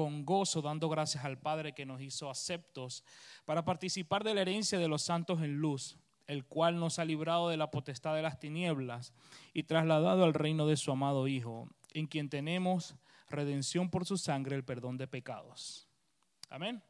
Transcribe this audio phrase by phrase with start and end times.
[0.00, 3.04] con gozo, dando gracias al Padre que nos hizo aceptos
[3.44, 7.50] para participar de la herencia de los santos en luz, el cual nos ha librado
[7.50, 9.12] de la potestad de las tinieblas
[9.52, 12.94] y trasladado al reino de su amado Hijo, en quien tenemos
[13.28, 15.86] redención por su sangre, el perdón de pecados.
[16.48, 16.82] Amén.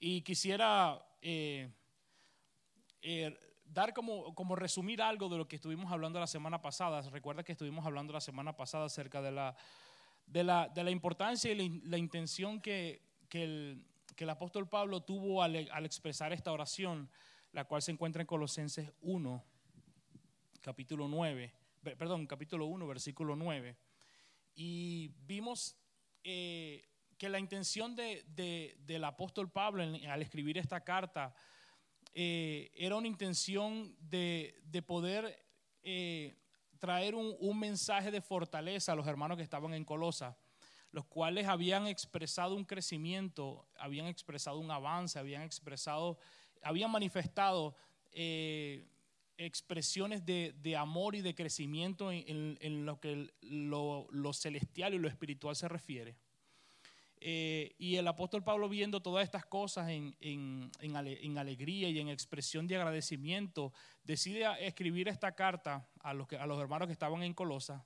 [0.00, 1.70] Y quisiera eh,
[3.02, 7.02] eh, dar como, como resumir algo de lo que estuvimos hablando la semana pasada.
[7.10, 9.54] Recuerda que estuvimos hablando la semana pasada acerca de la
[10.26, 15.02] de la, de la importancia y la, intención que, que, el, que, el, apóstol Pablo
[15.02, 17.08] tuvo al, al, expresar esta oración,
[17.52, 19.44] la cual se encuentra en Colosenses 1,
[20.60, 21.52] capítulo 9,
[21.96, 23.76] perdón, capítulo 1, versículo 9.
[24.56, 25.76] Y vimos
[26.24, 31.34] eh, que la intención de, de, del apóstol Pablo al escribir esta carta
[32.14, 35.46] eh, era una intención de, de poder
[35.82, 36.34] eh,
[36.78, 40.36] traer un, mensaje de fortaleza a los hermanos que estaban en Colosa,
[40.92, 46.18] los cuales habían expresado un crecimiento, habían expresado un avance, habían expresado,
[46.62, 47.74] habían manifestado
[48.12, 48.88] eh,
[49.36, 55.68] expresiones de, amor y de crecimiento en, lo que lo celestial y lo espiritual se
[55.68, 56.16] refiere.
[57.18, 62.66] Eh, y el apóstol Pablo viendo todas estas cosas en, en, alegría y en expresión
[62.66, 63.72] de agradecimiento,
[64.04, 67.84] decide escribir esta carta a los, a los hermanos que estaban en Colosa.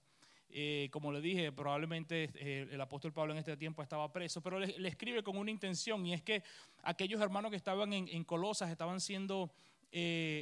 [0.53, 4.59] Eh, como le dije, probablemente eh, el apóstol Pablo en este tiempo estaba preso, pero
[4.59, 6.43] le, escribe con una intención y es que
[6.83, 9.53] aquellos hermanos que estaban en, Colosas estaban siendo,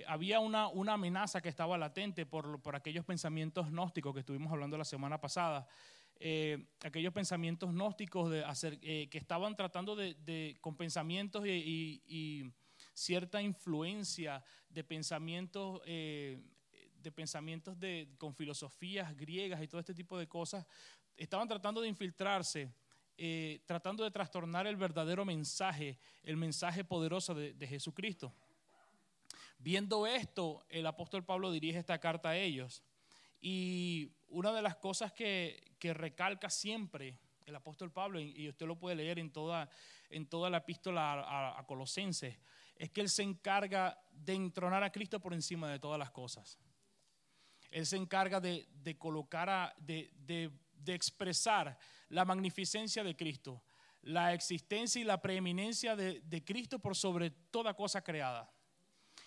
[0.06, 4.78] había una, una, amenaza que estaba latente por, por aquellos pensamientos gnósticos que estuvimos hablando
[4.78, 5.68] la semana pasada.
[6.20, 12.52] Eh, aquellos pensamientos gnósticos de hacer, eh, que estaban tratando de, con pensamientos y,
[12.92, 16.40] cierta influencia de pensamientos, eh,
[17.00, 20.66] de pensamientos de, con filosofías griegas y todo este tipo de cosas,
[21.16, 22.74] estaban tratando de infiltrarse,
[23.66, 28.34] tratando de trastornar el verdadero mensaje, el mensaje poderoso de, de Jesucristo.
[29.58, 32.82] Viendo esto, el apóstol Pablo dirige esta carta a ellos.
[33.40, 38.96] Y una de las cosas que, recalca siempre el apóstol Pablo, y usted lo puede
[38.96, 39.70] leer en toda,
[40.10, 42.36] en toda la epístola a, Colosenses,
[42.76, 46.58] es que él se encarga de entronar a Cristo por encima de todas las cosas.
[47.70, 51.78] Él se encarga de, colocar, a, de, de, expresar
[52.08, 53.62] la magnificencia de Cristo,
[54.02, 58.50] la existencia y la preeminencia de, Cristo por sobre toda cosa creada.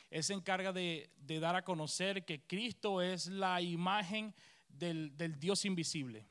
[0.09, 4.33] Él se encarga de, dar a conocer que Cristo es la imagen
[4.77, 6.25] del, Dios invisible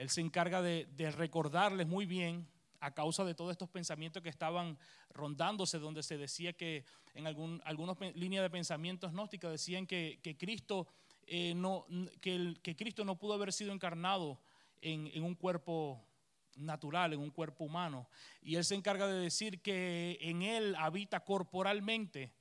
[0.00, 0.86] él se encarga de,
[1.16, 2.48] recordarles muy bien
[2.80, 4.78] a causa de todos estos pensamientos que estaban
[5.10, 10.88] rondándose, donde se decía que en algún, algunas líneas de pensamientos gnósticas decían que, Cristo,
[11.26, 11.86] eh, no,
[12.22, 14.40] que, Cristo no pudo haber sido encarnado
[14.80, 16.02] en, un cuerpo
[16.56, 18.08] natural, en un cuerpo humano.
[18.40, 22.32] Y él se encarga de decir que en él habita corporalmente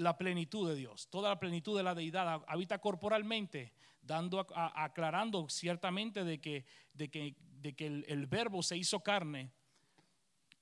[0.00, 6.24] la plenitud de Dios, toda la plenitud de la deidad habita corporalmente dando, aclarando ciertamente
[6.24, 9.52] de que, de que, de que el, verbo se hizo carne,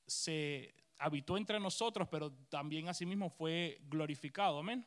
[0.06, 4.58] se habitó entre nosotros, pero también asimismo fue glorificado.
[4.58, 4.84] Amén.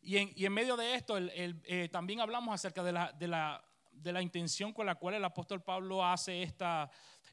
[0.00, 3.64] Y en, y en medio de esto, eh, también hablamos acerca de la, de, la,
[3.90, 6.88] de la intención con la cual el apóstol Pablo hace esta,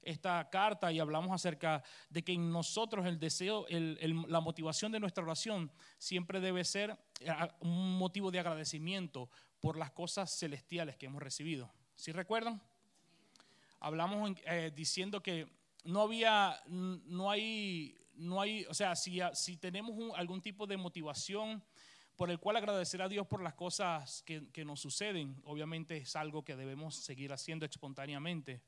[0.06, 5.24] esta carta y hablamos acerca de que en nosotros el deseo, la motivación de nuestra
[5.24, 11.22] oración siempre debe ser eh, un motivo de agradecimiento por las cosas celestiales que hemos
[11.22, 11.72] recibido.
[11.96, 12.62] ¿Sí recuerdan?
[13.80, 15.48] Hablamos eh, diciendo que
[15.84, 21.64] no había, no hay, no hay, o sea, si, si tenemos algún tipo de motivación
[22.16, 26.16] por el cual agradecer a Dios por las cosas que, que, nos suceden, obviamente es
[26.16, 28.62] algo que debemos seguir haciendo espontáneamente.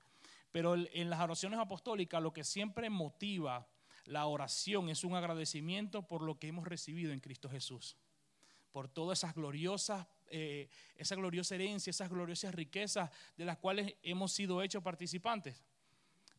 [0.55, 3.67] Pero en las oraciones apostólicas lo que siempre motiva
[4.05, 7.97] la oración es un agradecimiento por lo que hemos recibido en Cristo Jesús,
[8.71, 14.31] por todas esas gloriosas eh, esa gloriosa herencia, esas gloriosas riquezas de las cuales hemos
[14.31, 15.61] sido hechos participantes,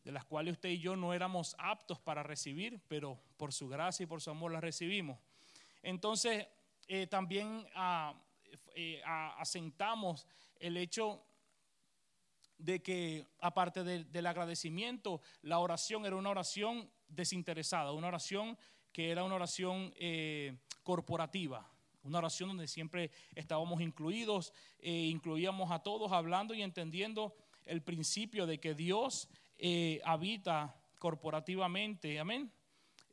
[0.03, 4.05] de las cuales usted y yo no éramos aptos para recibir, pero por su gracia
[4.05, 5.19] y por su amor las recibimos.
[5.83, 6.47] Entonces,
[6.87, 8.19] eh, también ah,
[8.73, 10.25] eh, asentamos
[10.59, 11.26] el hecho
[12.57, 18.57] de que aparte del agradecimiento, la oración era una oración desinteresada, una oración
[18.91, 19.93] que era una oración
[20.83, 21.69] corporativa
[22.07, 28.47] una oración donde siempre estábamos incluidos, e incluíamos a todos hablando y entendiendo el principio
[28.47, 32.51] de que Dios eh, habita corporativamente, amén.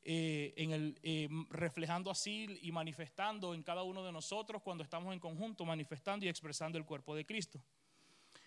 [0.07, 5.19] Eh, en el, reflejando así y manifestando en cada uno de nosotros cuando estamos en
[5.19, 7.59] conjunto, manifestando y expresando el cuerpo de Cristo.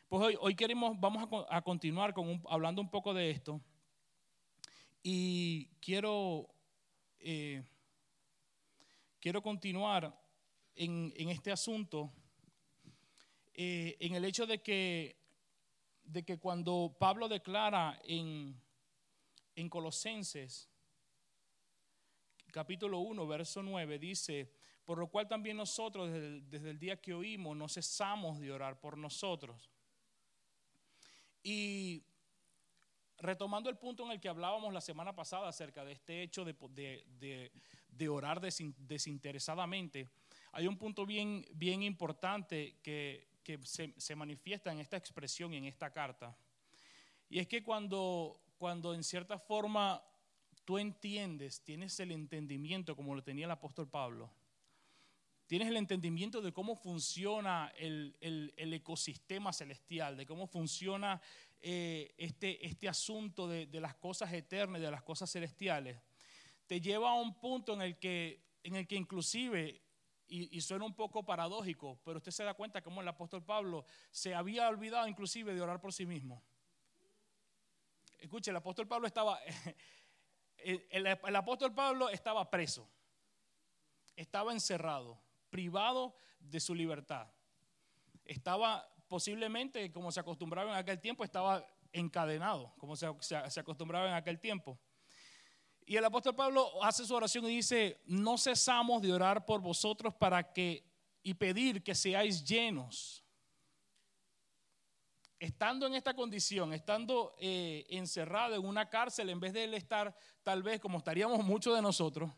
[0.09, 3.59] Pues hoy, hoy queremos, vamos a, continuar con hablando un poco de esto.
[5.04, 6.48] Y quiero,
[7.19, 7.62] eh,
[9.19, 10.18] quiero continuar
[10.75, 12.13] en, este asunto,
[13.54, 15.18] eh, en el hecho de que,
[16.06, 18.57] de que cuando Pablo declara en,
[19.56, 20.69] en Colosenses,
[22.54, 24.54] capítulo 1, verso 9, dice,
[24.86, 28.98] por lo cual también nosotros desde el, día que oímos no cesamos de orar por
[28.98, 29.69] nosotros.
[31.49, 32.03] Y
[33.19, 38.09] retomando el punto en el que hablábamos la semana pasada acerca de este hecho de,
[38.09, 40.09] orar desinteresadamente,
[40.51, 43.29] hay un punto bien, bien importante que,
[43.63, 46.35] se, se, manifiesta en esta expresión y en esta carta.
[47.29, 50.03] Y es que cuando, cuando en cierta forma
[50.65, 54.29] tú entiendes, tienes el entendimiento como lo tenía el apóstol Pablo,
[55.47, 58.15] tienes el entendimiento de cómo funciona el,
[58.57, 61.21] ecosistema celestial, de cómo funciona
[61.61, 65.99] eh, este, este asunto de, las cosas eternas, de las cosas celestiales,
[66.67, 69.81] te lleva a un punto en el que, en el que inclusive,
[70.27, 74.35] y, suena un poco paradójico, pero usted se da cuenta cómo el apóstol Pablo se
[74.35, 76.44] había olvidado inclusive de orar por sí mismo.
[78.19, 79.39] Escuche, el apóstol Pablo estaba,
[80.57, 82.89] el apóstol Pablo estaba preso,
[84.17, 87.27] estaba encerrado privado de su libertad.
[88.25, 93.05] Estaba posiblemente, como se acostumbraba en aquel tiempo, estaba encadenado, como se,
[93.59, 94.79] acostumbraba en aquel tiempo.
[95.85, 100.13] Y el apóstol Pablo hace su oración y dice, no cesamos de orar por vosotros
[100.13, 100.85] para que
[101.23, 103.23] y pedir que seáis llenos.
[105.39, 110.15] Estando en esta condición, estando eh, encerrado en una cárcel, en vez de él estar
[110.41, 112.31] tal vez como estaríamos muchos de nosotros,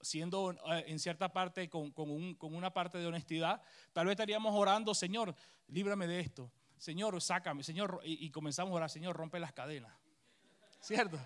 [0.00, 1.92] siendo eh, en cierta parte con,
[2.40, 3.62] una parte de honestidad,
[3.92, 5.34] tal vez estaríamos orando, Señor,
[5.68, 6.50] líbrame de esto.
[6.76, 9.92] Señor, sácame, Señor, y, comenzamos a orar, Señor, rompe las cadenas.
[10.80, 11.18] ¿Cierto?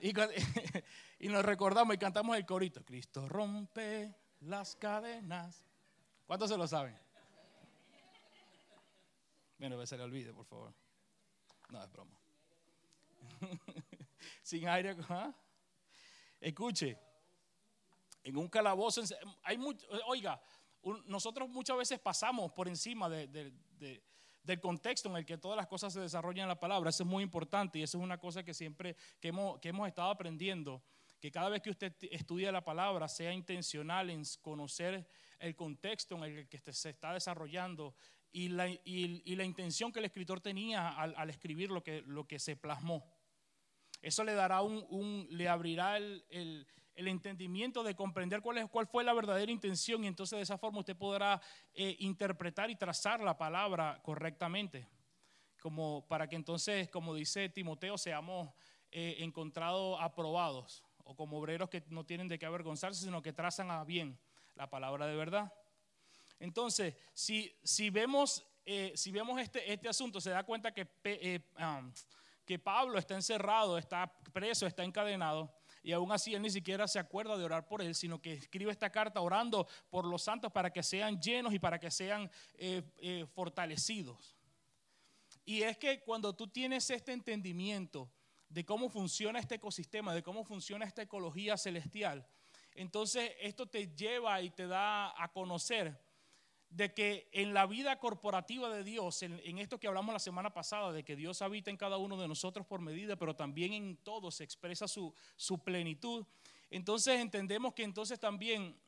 [0.00, 0.12] Y,
[1.20, 5.62] y, nos recordamos y cantamos el corito, Cristo rompe las cadenas.
[6.26, 6.98] ¿Cuántos se lo saben?
[9.58, 10.74] Bueno, que se le olvide, por favor.
[11.68, 12.18] No, es broma.
[14.42, 15.32] Sin aire, ¿ah?
[16.40, 16.98] Escuche
[18.22, 19.02] en un calabozo.
[19.42, 20.40] Hay mucho, oiga,
[21.06, 26.00] nosotros muchas veces pasamos por encima del contexto en el que todas las cosas se
[26.00, 26.90] desarrollan en la palabra.
[26.90, 29.88] Eso es muy importante y eso es una cosa que siempre que hemos, que hemos
[29.88, 30.82] estado aprendiendo.
[31.20, 35.06] Que cada vez que usted estudia la palabra sea intencional en conocer
[35.38, 37.94] el contexto en el que se está desarrollando
[38.32, 42.38] y la, y, la intención que el escritor tenía al, escribir lo que, lo que
[42.38, 43.04] se plasmó.
[44.00, 46.66] Eso le dará un, le abrirá el, el
[46.96, 50.80] entendimiento de comprender cuál, es, cuál fue la verdadera intención y entonces de esa forma
[50.80, 51.40] usted podrá
[51.74, 54.86] eh, interpretar y trazar la palabra correctamente.
[55.60, 58.50] Como para que entonces, como dice Timoteo, seamos
[58.90, 63.70] eh, encontrados aprobados o como obreros que no tienen de qué avergonzarse, sino que trazan
[63.70, 64.18] a bien
[64.54, 65.52] la palabra de verdad.
[66.38, 70.88] Entonces, si, si vemos, eh, si vemos este, este asunto, se da cuenta que,
[72.44, 76.98] que Pablo está encerrado, está preso, está encadenado y aún así él ni siquiera se
[76.98, 80.72] acuerda de orar por él, sino que escribe esta carta orando por los santos para
[80.72, 84.36] que sean llenos y para que sean eh, eh, fortalecidos.
[85.44, 88.10] Y es que cuando tú tienes este entendimiento
[88.48, 92.26] de cómo funciona este ecosistema, de cómo funciona esta ecología celestial,
[92.74, 96.00] entonces esto te lleva y te da a conocer
[96.72, 100.90] de que en la vida corporativa de Dios, en, esto que hablamos la semana pasada,
[100.90, 104.36] de que Dios habita en cada uno de nosotros por medida, pero también en todos
[104.36, 105.14] se expresa su,
[105.62, 106.24] plenitud,
[106.70, 108.80] entonces entendemos que entonces también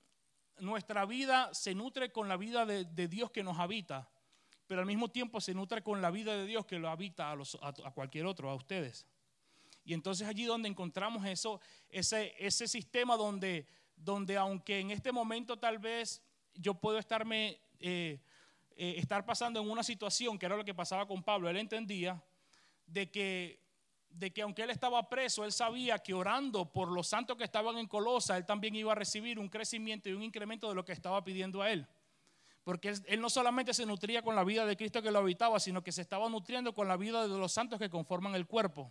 [0.59, 4.09] nuestra vida se nutre con la vida de, Dios que nos habita,
[4.67, 7.37] pero al mismo tiempo se nutre con la vida de Dios que lo habita a,
[7.37, 9.07] los, a, cualquier otro, a ustedes.
[9.85, 11.61] Y entonces allí donde encontramos eso,
[11.91, 16.23] ese, ese sistema donde, donde aunque en este momento tal vez
[16.55, 18.19] yo puedo estarme eh,
[18.76, 22.25] eh, estar pasando en una situación, que era lo que pasaba con Pablo, él entendía
[22.87, 23.61] de que,
[24.09, 27.76] de que aunque él estaba preso, él sabía que orando por los santos que estaban
[27.76, 30.93] en Colosa, él también iba a recibir un crecimiento y un incremento de lo que
[30.93, 31.87] estaba pidiendo a él.
[32.62, 35.61] Porque él, él, no solamente se nutría con la vida de Cristo que lo habitaba,
[35.61, 38.91] sino que se estaba nutriendo con la vida de los santos que conforman el cuerpo.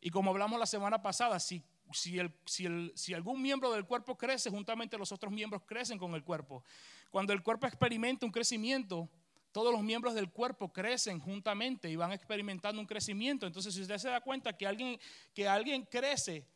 [0.00, 5.12] Y como hablamos la semana pasada, si si, algún miembro del cuerpo crece, juntamente los
[5.12, 6.64] otros miembros crecen con el cuerpo.
[7.10, 9.08] Cuando el cuerpo experimenta un crecimiento,
[9.52, 13.46] todos los miembros del cuerpo crecen juntamente y van experimentando un crecimiento.
[13.46, 14.98] Entonces, si usted se da cuenta que alguien,
[15.34, 16.46] que alguien crece,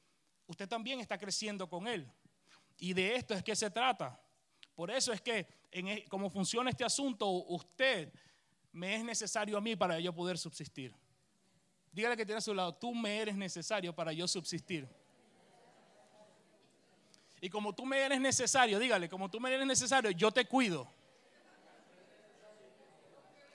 [0.47, 2.11] usted también está creciendo con él.
[2.79, 4.21] Y de esto es que se trata.
[4.75, 8.13] Por eso es que, e, como funciona este asunto, usted
[8.73, 10.95] me es necesario a mí para yo poder subsistir.
[11.93, 14.89] Dígale que tiene a su lado, tú me eres necesario para yo subsistir.
[17.45, 20.89] Y como tú me eres necesario, dígale, como tú me eres necesario, yo te cuido.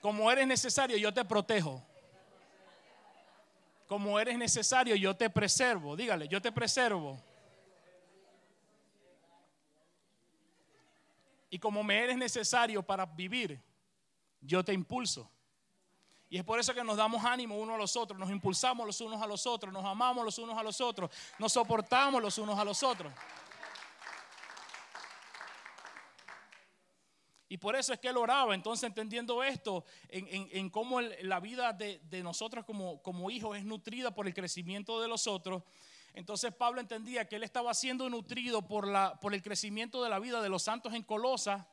[0.02, 1.82] Como eres necesario, yo te protejo.
[3.86, 5.96] Como eres necesario, yo te preservo.
[5.96, 7.18] Dígale, yo te preservo.
[11.48, 13.58] Y como me eres necesario para vivir,
[14.42, 15.30] yo te impulso.
[16.28, 19.00] Y es por eso que nos damos ánimo unos a los otros, nos impulsamos los
[19.00, 22.58] unos a los otros, nos amamos los unos a los otros, nos soportamos los unos
[22.58, 23.10] a los otros.
[27.50, 32.22] Y por eso es que él oraba, entonces entendiendo esto, en, cómo la vida de,
[32.22, 35.62] nosotros como, hijos es nutrida por el crecimiento de los otros,
[36.12, 40.42] entonces Pablo entendía que él estaba siendo nutrido por, la, el crecimiento de la vida
[40.42, 41.68] de los santos en Colosa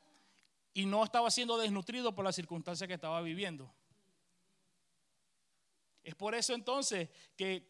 [0.73, 3.73] y no estaba siendo desnutrido por las circunstancias que estaba viviendo.
[6.03, 7.67] Es por eso entonces que,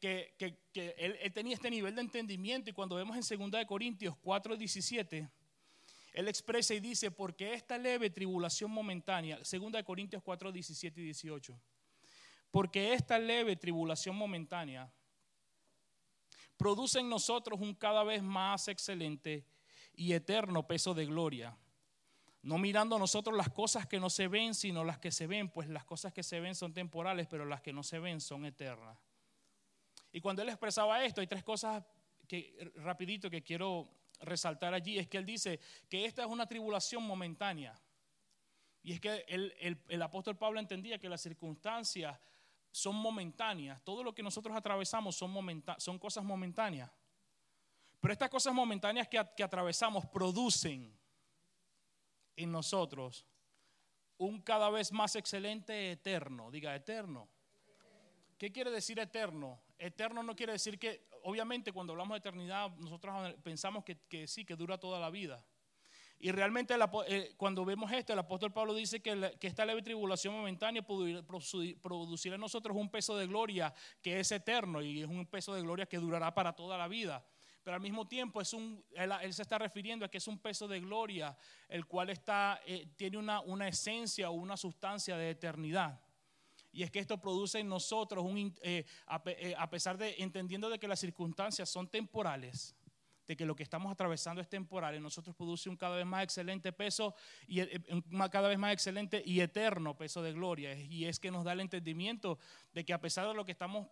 [0.73, 5.29] él, él, tenía este nivel de entendimiento y cuando vemos en 2 Corintios 4, 17,
[6.15, 11.59] él expresa y dice, porque esta leve tribulación momentánea, 2 Corintios 4, 17 y 18,
[12.49, 14.89] porque esta leve tribulación momentánea
[16.55, 19.45] produce en nosotros un cada vez más excelente
[19.93, 21.57] y eterno peso de gloria.
[22.41, 25.67] No mirando nosotros las cosas que no se ven, sino las que se ven, pues
[25.67, 28.97] las cosas que se ven son temporales, pero las que no se ven son eternas.
[30.13, 31.83] Y cuando él expresaba esto, hay tres cosas
[32.25, 37.03] que rapidito que quiero resaltar allí es que él dice que esta es una tribulación
[37.03, 37.79] momentánea.
[38.83, 42.19] Y es que el, apóstol Pablo entendía que las circunstancias
[42.71, 43.81] son momentáneas.
[43.83, 46.91] Todo lo que nosotros atravesamos son, son cosas momentáneas.
[47.99, 50.95] Pero estas cosas momentáneas que, que atravesamos producen
[52.35, 53.25] en nosotros
[54.17, 56.51] un cada vez más excelente eterno.
[56.51, 57.27] Diga eterno.
[58.37, 59.61] ¿Qué quiere decir eterno?
[59.77, 64.55] Eterno no quiere decir que, obviamente cuando hablamos de eternidad, nosotros pensamos que, sí, que
[64.55, 65.43] dura toda la vida.
[66.19, 66.73] Y realmente
[67.07, 72.41] eh, cuando vemos esto, el apóstol Pablo dice que, esta leve tribulación momentánea producirá en
[72.41, 75.97] nosotros un peso de gloria que es eterno y es un peso de gloria que
[75.97, 77.25] durará para toda la vida.
[77.63, 81.35] Pero al mismo tiempo él, se está refiriendo a que es un peso de gloria,
[81.67, 85.99] el cual eh, tiene una, una esencia o una sustancia de eternidad.
[86.75, 88.85] Y es que esto produce en nosotros, un, eh,
[89.27, 92.75] eh, a, pesar de entendiendo de que las circunstancias son temporales,
[93.25, 96.21] de que lo que estamos atravesando es temporal, en nosotros produce un cada vez más
[96.25, 97.15] excelente peso
[97.47, 100.75] y eh, un cada vez más excelente y eterno peso de gloria.
[100.75, 102.39] Y es que nos da el entendimiento
[102.73, 103.87] de que a pesar de lo que estamos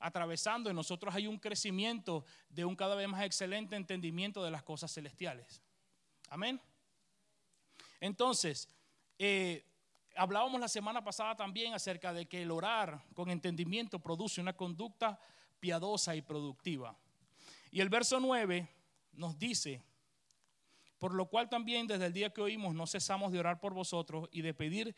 [0.00, 4.64] atravesando, en nosotros hay un crecimiento de un cada vez más excelente entendimiento de las
[4.64, 5.62] cosas celestiales.
[6.30, 6.60] Amén.
[8.00, 8.68] Entonces,
[10.14, 15.18] Hablábamos la semana pasada también acerca de que el orar con entendimiento produce una conducta
[15.58, 16.96] piadosa y productiva.
[17.70, 18.68] Y el verso 9
[19.14, 19.82] nos dice,
[20.98, 24.28] por lo cual también desde el día que oímos no cesamos de orar por vosotros
[24.32, 24.94] y de pedir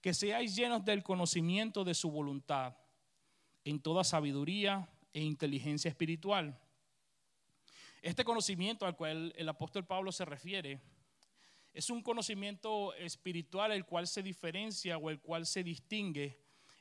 [0.00, 2.76] que seáis llenos del conocimiento de su voluntad
[3.64, 6.58] en toda sabiduría e inteligencia espiritual.
[8.02, 10.80] Este conocimiento al cual el apóstol Pablo se refiere
[11.76, 16.38] es un conocimiento espiritual el cual se diferencia o el cual se distingue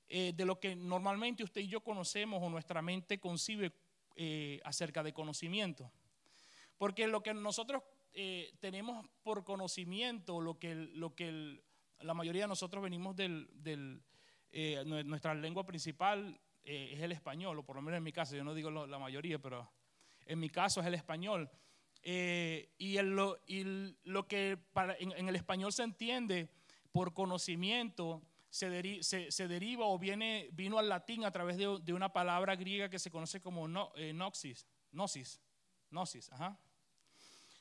[0.07, 3.73] eh, de lo que normalmente usted y yo conocemos o nuestra mente concibe
[4.15, 5.91] eh, acerca de conocimiento.
[6.77, 7.83] Porque lo que nosotros
[8.13, 11.61] eh, tenemos por conocimiento, lo que, lo que
[11.99, 13.49] la mayoría de nosotros venimos del,
[14.85, 18.53] nuestra lengua principal es el español, o por lo menos en mi caso, yo no
[18.53, 19.69] digo la mayoría, pero
[20.25, 21.51] en mi caso es el español.
[22.07, 23.39] Eh, y, lo,
[24.03, 24.59] lo, que
[25.00, 26.50] en, el español se entiende
[26.91, 28.21] por conocimiento
[28.51, 33.00] se, se, deriva o viene, vino al latín a través de, una palabra griega que
[33.00, 35.41] se conoce como no, eh, noxis, gnosis,
[35.89, 36.29] gnosis,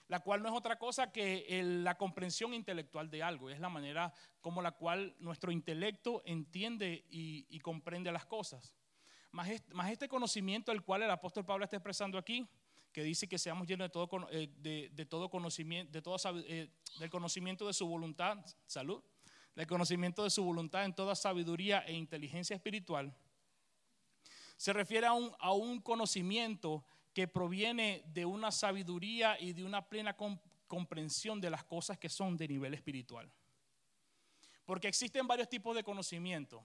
[0.09, 4.13] la cual no es otra cosa que la comprensión intelectual de algo, es la manera
[4.43, 8.75] como la cual nuestro intelecto entiende y, comprende las cosas.
[9.33, 12.47] Más más este conocimiento el cual el apóstol Pablo está expresando aquí,
[12.95, 14.49] que dice que seamos llenos de todo, eh,
[14.93, 16.71] de, todo conocimiento, de eh,
[17.01, 19.03] del conocimiento de su voluntad, salud,
[19.57, 23.13] del conocimiento de su voluntad en toda sabiduría e inteligencia espiritual,
[24.57, 29.89] se refiere a un, a un conocimiento que proviene de una sabiduría y de una
[29.89, 30.17] plena
[30.69, 33.29] comprensión de las cosas que son de nivel espiritual.
[34.65, 36.65] Porque existen varios tipos de conocimiento.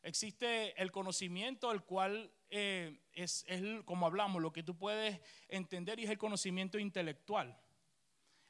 [0.00, 3.44] Existe el conocimiento, el cual eh, es,
[3.84, 7.58] como hablamos, lo que tú puedes entender y es el conocimiento intelectual.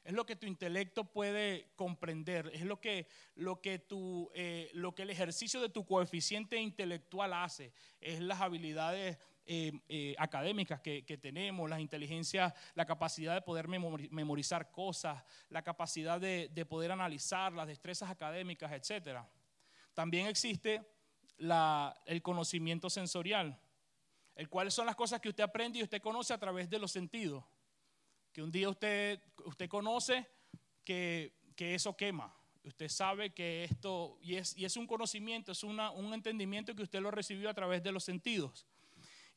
[0.03, 4.93] es lo que tu intelecto puede comprender, es lo que, lo que, tu, eh, lo
[4.93, 11.67] que el ejercicio de tu coeficiente intelectual hace, es las habilidades eh, académicas que, tenemos,
[11.67, 18.11] las inteligencias, la capacidad de poder memorizar cosas, la capacidad de, poder analizar, las destrezas
[18.11, 19.21] académicas, etc.
[19.95, 20.83] También existe
[21.39, 23.59] el conocimiento sensorial,
[24.35, 26.91] el cual son las cosas que usted aprende y usted conoce a través de los
[26.91, 27.43] sentidos
[28.35, 30.27] que un día usted, usted conoce
[30.83, 32.35] que, eso quema.
[32.65, 36.83] Usted sabe que esto, y es, y es un conocimiento, es una, un entendimiento que
[36.83, 38.67] usted lo recibió a través de los sentidos.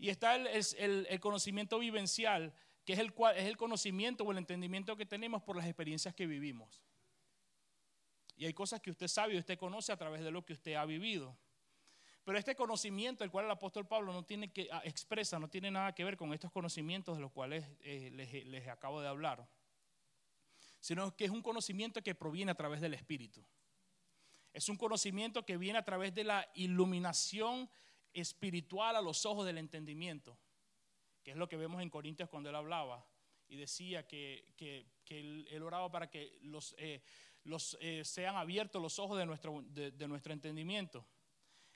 [0.00, 2.52] Y está el, el, el conocimiento vivencial,
[2.85, 6.12] que es el, cual, es el conocimiento o el entendimiento que tenemos por las experiencias
[6.12, 6.83] que vivimos.
[8.37, 10.75] Y hay cosas que usted sabe y usted conoce a través de lo que usted
[10.75, 11.38] ha vivido.
[12.29, 15.71] Pero este conocimiento, el cual el apóstol Pablo no tiene que ah, expresa, no tiene
[15.71, 19.49] nada que ver con estos conocimientos de los cuales eh, les, acabo de hablar,
[20.79, 23.43] sino que es un conocimiento que proviene a través del Espíritu.
[24.53, 27.71] Es un conocimiento que viene a través de la iluminación
[28.13, 30.39] espiritual a los ojos del entendimiento,
[31.23, 33.07] que es lo que vemos en Corintios cuando él hablaba
[33.49, 34.53] y decía que,
[35.09, 37.01] él, oraba para que los, eh,
[37.81, 39.25] eh, sean abiertos los ojos de
[40.09, 41.07] nuestro entendimiento.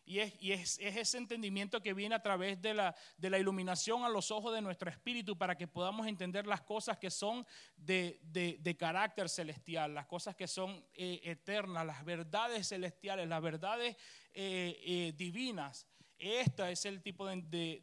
[0.04, 2.94] Y, es, ese entendimiento que viene a través de la,
[3.38, 7.46] iluminación a los ojos de nuestro espíritu para que podamos entender las cosas que son
[7.76, 13.96] de, carácter celestial, las cosas que son eh, eternas, las verdades celestiales, las verdades
[14.34, 15.86] eh, eh, divinas.
[16.18, 17.82] Este es el tipo de,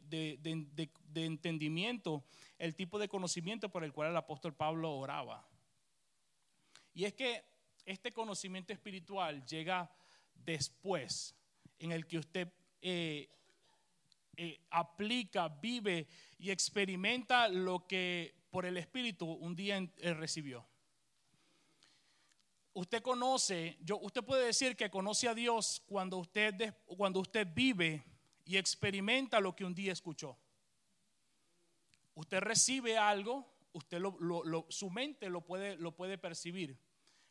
[1.14, 2.24] entendimiento,
[2.58, 5.46] el tipo de conocimiento por el cual el apóstol Pablo oraba.
[6.92, 7.44] Y es que
[7.84, 9.90] este conocimiento espiritual llega
[10.34, 11.34] después
[11.80, 12.48] en el que usted
[12.80, 13.28] eh,
[14.36, 16.06] eh, aplica, vive
[16.38, 20.66] y experimenta lo que por el Espíritu un día recibió.
[22.72, 28.04] Usted conoce, yo, usted puede decir que conoce a Dios cuando usted, cuando usted vive
[28.44, 30.38] y experimenta lo que un día escuchó.
[32.14, 34.00] Usted recibe algo, usted
[34.68, 36.78] su mente lo puede, lo puede percibir.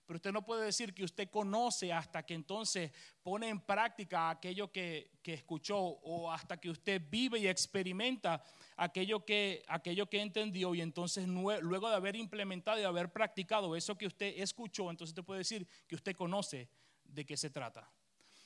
[0.09, 2.91] Pero usted no puede decir que usted conoce hasta que entonces
[3.21, 8.43] pone en práctica aquello que, escuchó o hasta que usted vive y experimenta
[8.75, 13.99] aquello que, aquello que entendió y entonces luego de haber implementado y haber practicado eso
[13.99, 16.67] que usted escuchó, entonces usted puede decir que usted conoce
[17.03, 17.87] de qué se trata.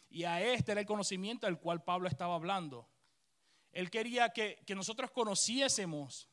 [0.10, 2.89] Y a este era el conocimiento del cual Pablo estaba hablando.
[3.71, 6.28] Él quería que, nosotros conociésemos,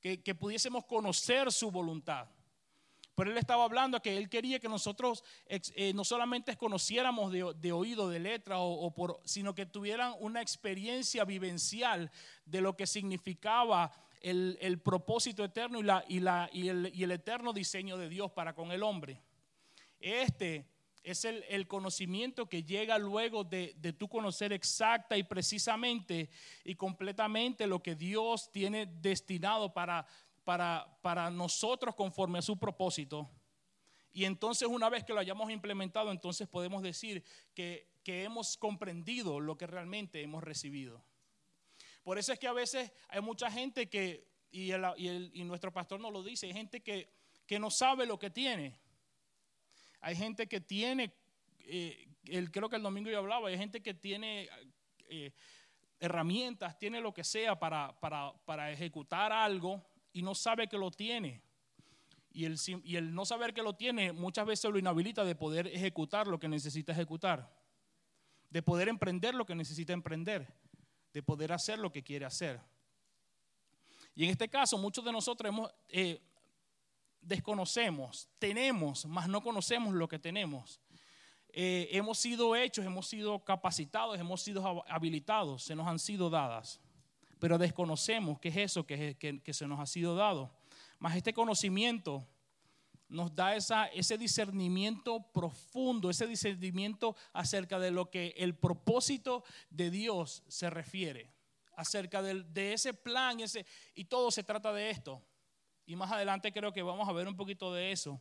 [0.00, 2.30] que, que pudiésemos conocer su voluntad.
[3.14, 8.08] Pero él estaba hablando que él quería que nosotros eh, no solamente conociéramos de, oído,
[8.08, 12.10] de letra, o, por, sino que tuvieran una experiencia vivencial
[12.46, 16.18] de lo que significaba el, propósito eterno y,
[16.68, 19.20] el, eterno diseño de Dios para con el hombre.
[20.00, 20.66] Este
[21.02, 26.30] es el, conocimiento que llega luego de, de tu conocer exacta y precisamente
[26.64, 30.06] y completamente lo que Dios tiene destinado para
[30.44, 33.30] para, para nosotros conforme a su propósito.
[34.12, 37.24] Y entonces una vez que lo hayamos implementado, entonces podemos decir
[37.54, 41.04] que, hemos comprendido lo que realmente hemos recibido.
[42.02, 46.12] Por eso es que a veces hay mucha gente que, y, y, nuestro pastor nos
[46.12, 47.10] lo dice, hay gente que,
[47.46, 48.76] que, no sabe lo que tiene.
[50.00, 51.14] Hay gente que tiene,
[51.60, 54.48] eh, el, creo que el domingo yo hablaba, hay gente que tiene
[55.08, 55.32] eh,
[56.00, 60.90] herramientas, tiene lo que sea para, para, para ejecutar algo, y no sabe que lo
[60.90, 61.42] tiene.
[62.30, 65.66] Y el, y el no saber que lo tiene muchas veces lo inhabilita de poder
[65.66, 67.54] ejecutar lo que necesita ejecutar,
[68.48, 70.46] de poder emprender lo que necesita emprender,
[71.12, 72.60] de poder hacer lo que quiere hacer.
[74.14, 76.22] Y en este caso muchos de nosotros hemos, eh,
[77.20, 80.80] desconocemos, tenemos, mas no conocemos lo que tenemos.
[81.48, 86.80] Eh, hemos sido hechos, hemos sido capacitados, hemos sido habilitados, se nos han sido dadas
[87.42, 90.54] pero desconocemos qué es eso que, que, se nos ha sido dado.
[91.00, 92.24] Mas este conocimiento
[93.08, 99.90] nos da esa, ese discernimiento profundo, ese discernimiento acerca de lo que el propósito de
[99.90, 101.32] Dios se refiere,
[101.74, 105.20] acerca de, de ese plan, ese, y todo se trata de esto.
[105.84, 108.20] Y más adelante creo que vamos a ver un poquito de eso,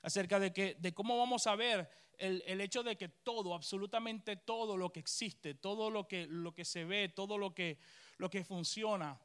[0.00, 4.36] acerca de, que, de cómo vamos a ver el, el, hecho de que todo, absolutamente
[4.36, 7.80] todo lo que existe, todo lo que, lo que se ve, todo lo que,
[8.18, 9.18] lo que funciona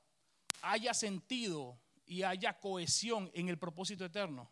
[0.62, 4.50] haya sentido y haya cohesión en el propósito eterno.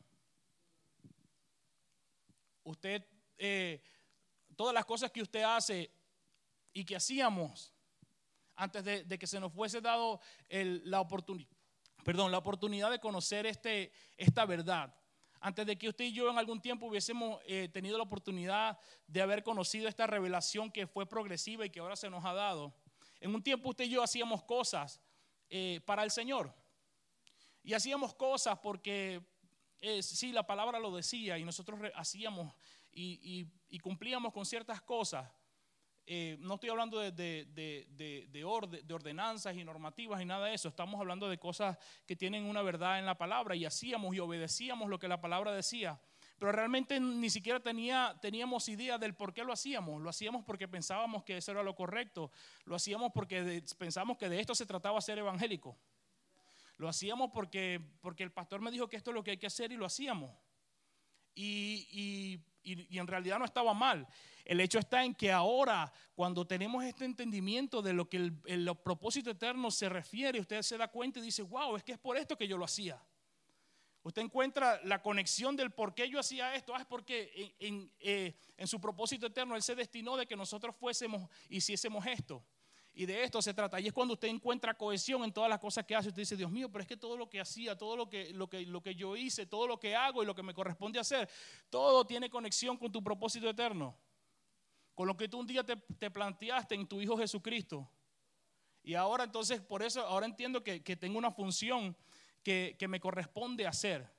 [2.63, 3.05] Usted,
[3.37, 3.81] eh,
[4.55, 5.91] todas las cosas que usted hace
[6.73, 7.73] y que hacíamos
[8.55, 11.49] antes de, que se nos fuese dado la oportunidad,
[12.03, 14.93] perdón, la oportunidad de conocer este, esta verdad.
[15.39, 18.77] antes de que usted y yo en algún tiempo hubiésemos eh, tenido la oportunidad
[19.07, 22.75] de haber conocido esta revelación que fue progresiva y que ahora se nos ha dado,
[23.21, 24.99] en un tiempo usted y yo hacíamos cosas
[25.49, 26.53] eh, para el Señor.
[27.63, 29.21] Y hacíamos cosas porque
[29.79, 32.53] eh, sí, la palabra lo decía y nosotros hacíamos
[32.91, 33.47] y,
[33.81, 35.31] cumplíamos con ciertas cosas.
[36.07, 40.67] Eh, no estoy hablando de, de, ordenanzas y normativas y nada de eso.
[40.67, 44.89] Estamos hablando de cosas que tienen una verdad en la palabra y hacíamos y obedecíamos
[44.89, 46.01] lo que la palabra decía.
[46.41, 50.01] Pero realmente ni siquiera tenía, teníamos idea del por qué lo hacíamos.
[50.01, 52.31] Lo hacíamos porque pensábamos que eso era lo correcto.
[52.65, 55.77] Lo hacíamos porque pensábamos que de esto se trataba ser evangélico.
[56.77, 59.45] Lo hacíamos porque, porque el pastor me dijo que esto es lo que hay que
[59.45, 60.35] hacer y lo hacíamos.
[61.35, 64.07] Y, en realidad no estaba mal.
[64.43, 68.75] El hecho está en que ahora, cuando tenemos este entendimiento de lo que el, el,
[68.83, 72.17] propósito eterno se refiere, usted se da cuenta y dice, wow, es que es por
[72.17, 72.99] esto que yo lo hacía.
[74.03, 76.75] Usted encuentra la conexión del por qué yo hacía esto.
[76.75, 80.75] Ah, es porque en, eh, en su propósito eterno Él se destinó de que nosotros
[80.75, 82.43] fuésemos, hiciésemos esto.
[82.93, 83.79] Y de esto se trata.
[83.79, 86.09] Y es cuando usted encuentra cohesión en todas las cosas que hace.
[86.09, 88.49] Usted dice, Dios mío, pero es que todo lo que hacía, todo lo que, lo
[88.49, 91.29] que, lo que yo hice, todo lo que hago y lo que me corresponde hacer,
[91.69, 93.97] todo tiene conexión con tu propósito eterno.
[94.93, 97.89] Con lo que tú un día te, planteaste en tu Hijo Jesucristo.
[98.83, 101.95] Y ahora entonces, por eso, ahora entiendo que, tengo una función
[102.43, 104.11] que, me corresponde hacer.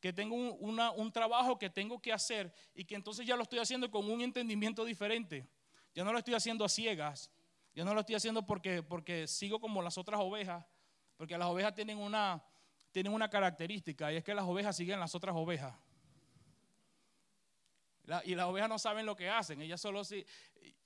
[0.00, 3.58] Que tengo un, un trabajo que tengo que hacer y que entonces ya lo estoy
[3.58, 5.48] haciendo con un entendimiento diferente.
[5.94, 7.30] Ya no lo estoy haciendo a ciegas
[7.78, 10.66] yo no lo estoy haciendo porque, porque sigo como las otras ovejas,
[11.16, 12.42] porque las ovejas tienen una,
[12.90, 15.76] tienen una característica y es que las ovejas siguen las otras ovejas.
[18.24, 20.24] Y las ovejas no saben lo que hacen, ellas solo si...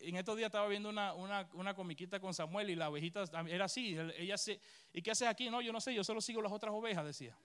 [0.01, 3.97] En estos días estaba viendo una, una, comiquita con Samuel y la ovejita era así.
[4.19, 4.61] Ella se,
[4.93, 5.49] ¿Y qué haces aquí?
[5.49, 7.37] No, yo no sé, yo solo sigo las otras ovejas, decía.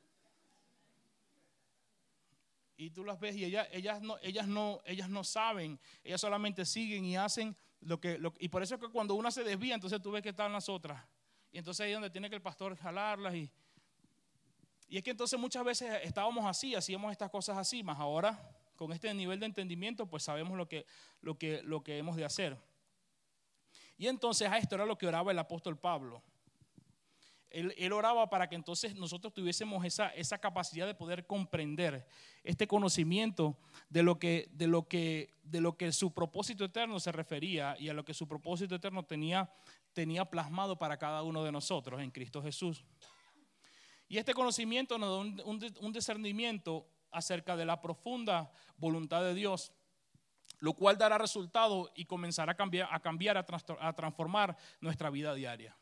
[2.75, 6.65] Y tú las ves y ellas, ellas, no, ellas, no, ellas no saben, ellas solamente
[6.65, 10.01] siguen y hacen lo que, y por eso es que cuando una se desvía, entonces
[10.01, 11.03] tú ves que están las otras.
[11.51, 13.35] Y entonces ahí es donde tiene que el pastor jalarlas.
[13.35, 13.51] Y,
[14.89, 18.93] y es que entonces muchas veces estábamos así, hacíamos estas cosas así, más ahora con
[18.93, 20.85] este nivel de entendimiento, pues sabemos lo que,
[21.21, 22.57] lo que, lo que hemos de hacer.
[23.97, 26.23] Y entonces a esto era lo que oraba el apóstol Pablo.
[27.49, 32.05] Él, oraba para que entonces nosotros tuviésemos esa, esa, capacidad de poder comprender
[32.43, 33.57] este conocimiento
[33.89, 37.87] de lo, que, de, lo que, de lo que su propósito eterno se refería y
[37.87, 39.49] a lo que su propósito eterno tenía,
[39.93, 42.83] tenía plasmado para cada uno de nosotros en Cristo Jesús.
[44.09, 49.71] Y este conocimiento nos da un, discernimiento acerca de la profunda voluntad de Dios,
[50.59, 55.75] lo cual dará resultado y comenzará a cambiar, a, cambiar, a transformar nuestra vida diaria.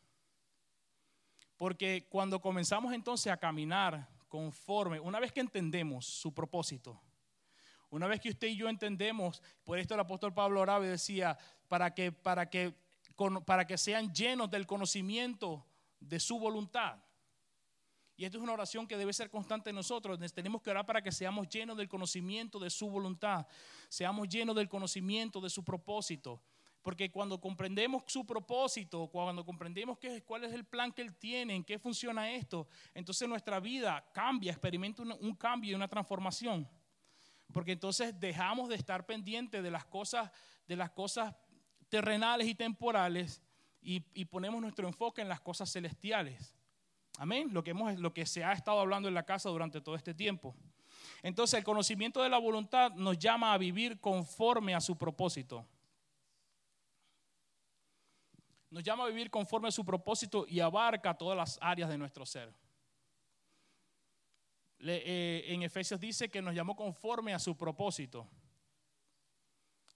[1.58, 7.00] Porque cuando comenzamos entonces a caminar conforme, una vez que entendemos su propósito,
[7.90, 11.38] una vez que usted y yo entendemos, por esto el apóstol Pablo oraba y decía,
[11.70, 12.74] para que, para que,
[13.46, 15.66] para que sean llenos del conocimiento
[16.00, 17.05] de su voluntad.
[18.18, 20.20] Y esto es una oración que debe ser constante en nosotros.
[20.34, 23.46] Tenemos que orar para que seamos llenos del conocimiento de su voluntad,
[23.90, 26.42] seamos llenos del conocimiento de su propósito.
[26.82, 31.56] Porque cuando comprendemos su propósito, cuando comprendemos qué, cuál es el plan que Él tiene,
[31.56, 36.70] en qué funciona esto, entonces nuestra vida cambia, experimenta un, cambio y una transformación.
[37.52, 40.32] Porque entonces dejamos de estar pendientes de las cosas,
[40.68, 41.36] de las cosas
[41.90, 43.42] terrenales y temporales
[43.82, 46.55] y, ponemos nuestro enfoque en las cosas celestiales.
[47.18, 47.50] Amén.
[47.52, 50.14] Lo que, hemos, lo que se ha estado hablando en la casa durante todo este
[50.14, 50.56] tiempo.
[51.24, 55.66] Entonces el conocimiento de la voluntad nos llama a vivir conforme a su propósito.
[58.76, 62.26] nos llama a vivir conforme a su propósito y abarca todas las áreas de nuestro
[62.26, 62.54] ser.
[64.80, 68.28] Eh, en Efesios dice que nos llamó conforme a su propósito.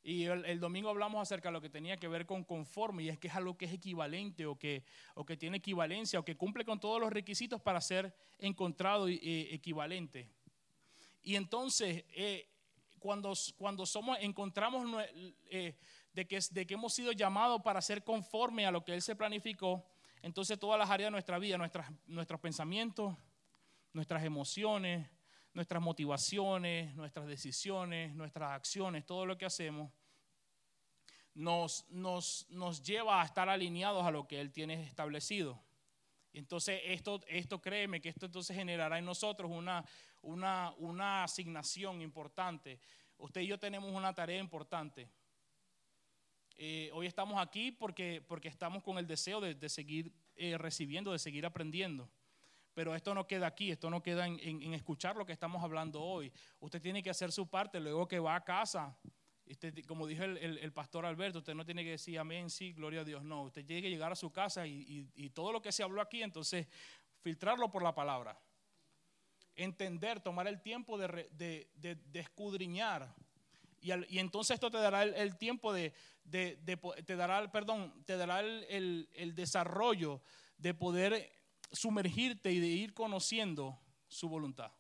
[0.02, 3.20] Y el, domingo hablamos acerca de lo que tenía que ver con conforme, y es
[3.20, 4.84] que es algo que es equivalente o que,
[5.14, 9.54] o que tiene equivalencia o que cumple con todos los requisitos para ser encontrado eh,
[9.54, 10.30] equivalente.
[11.22, 12.50] Y entonces, eh,
[12.98, 15.04] cuando, cuando somos, encontramos
[15.50, 19.18] de que, de que hemos sido llamados para ser conforme a lo que Él se
[19.18, 19.86] planificó,
[20.22, 21.58] entonces todas las áreas de nuestra vida,
[22.08, 23.16] nuestros pensamientos,
[23.94, 25.10] nuestras emociones,
[25.54, 29.92] nuestras motivaciones, nuestras decisiones, nuestras acciones, todo lo que hacemos,
[31.34, 35.62] nos, nos, nos lleva a estar alineados a lo que Él tiene establecido.
[36.34, 39.84] Entonces, esto, esto créeme que esto entonces generará en nosotros una,
[40.22, 42.80] una, una asignación importante.
[43.18, 45.10] Usted y yo tenemos una tarea importante.
[46.56, 51.20] Eh, hoy estamos aquí porque, porque estamos con el deseo de, seguir eh, recibiendo, de
[51.20, 52.10] seguir aprendiendo.
[52.80, 56.32] Pero esto no queda aquí, esto no queda en, escuchar lo que estamos hablando hoy.
[56.62, 58.98] Usted tiene que hacer su parte luego que va a casa.
[59.86, 63.22] como dijo el, pastor Alberto, usted no tiene que decir amén, sí, gloria a Dios.
[63.22, 66.24] No, usted tiene que llegar a su casa y, todo lo que se habló aquí,
[66.24, 66.68] entonces
[67.20, 68.40] filtrarlo por la palabra.
[69.58, 71.68] Entender, tomar el tiempo de,
[72.14, 73.14] escudriñar.
[73.82, 75.94] Y, entonces esto te dará el, tiempo de,
[76.32, 80.22] te dará, perdón, te dará el desarrollo
[80.58, 81.39] de poder
[81.72, 84.72] sumergirte y de ir conociendo su voluntad.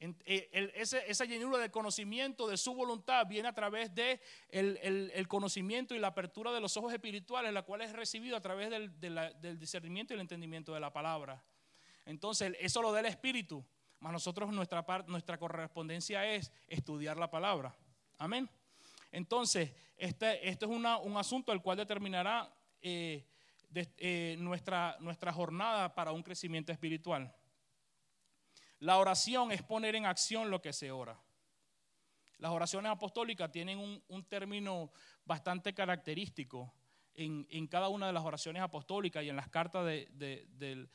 [0.00, 5.98] Eh, esa llenura de conocimiento de su voluntad viene a través de el, conocimiento y
[5.98, 10.12] la apertura de los ojos espirituales, la cual es recibido a través del, del, discernimiento
[10.12, 11.44] y el entendimiento de la palabra.
[12.04, 13.64] Entonces, eso lo da el Espíritu,
[13.98, 17.76] más nosotros nuestra, nuestra correspondencia es estudiar la palabra.
[18.18, 18.48] Amén.
[19.10, 23.26] Entonces, este, este es un asunto el cual determinará eh,
[23.74, 27.34] eh, nuestra, nuestra jornada para un crecimiento espiritual.
[28.80, 31.20] La oración es poner en acción lo que se ora.
[32.38, 34.92] Las oraciones apostólicas tienen un, término
[35.24, 36.72] bastante característico
[37.14, 40.88] en, cada una de las oraciones apostólicas y en las cartas del,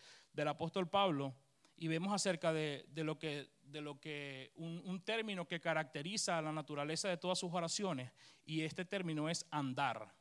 [0.48, 1.36] apóstol Pablo.
[1.76, 6.54] Y vemos acerca de, lo que, de lo que un, un, término que caracteriza la
[6.54, 8.12] naturaleza de todas sus oraciones.
[8.46, 10.14] Y este término es andar.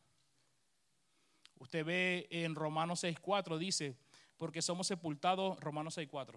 [1.63, 3.97] Usted ve en Romanos 6.4, dice,
[4.37, 6.35] porque somos sepultados, Romanos 6.4,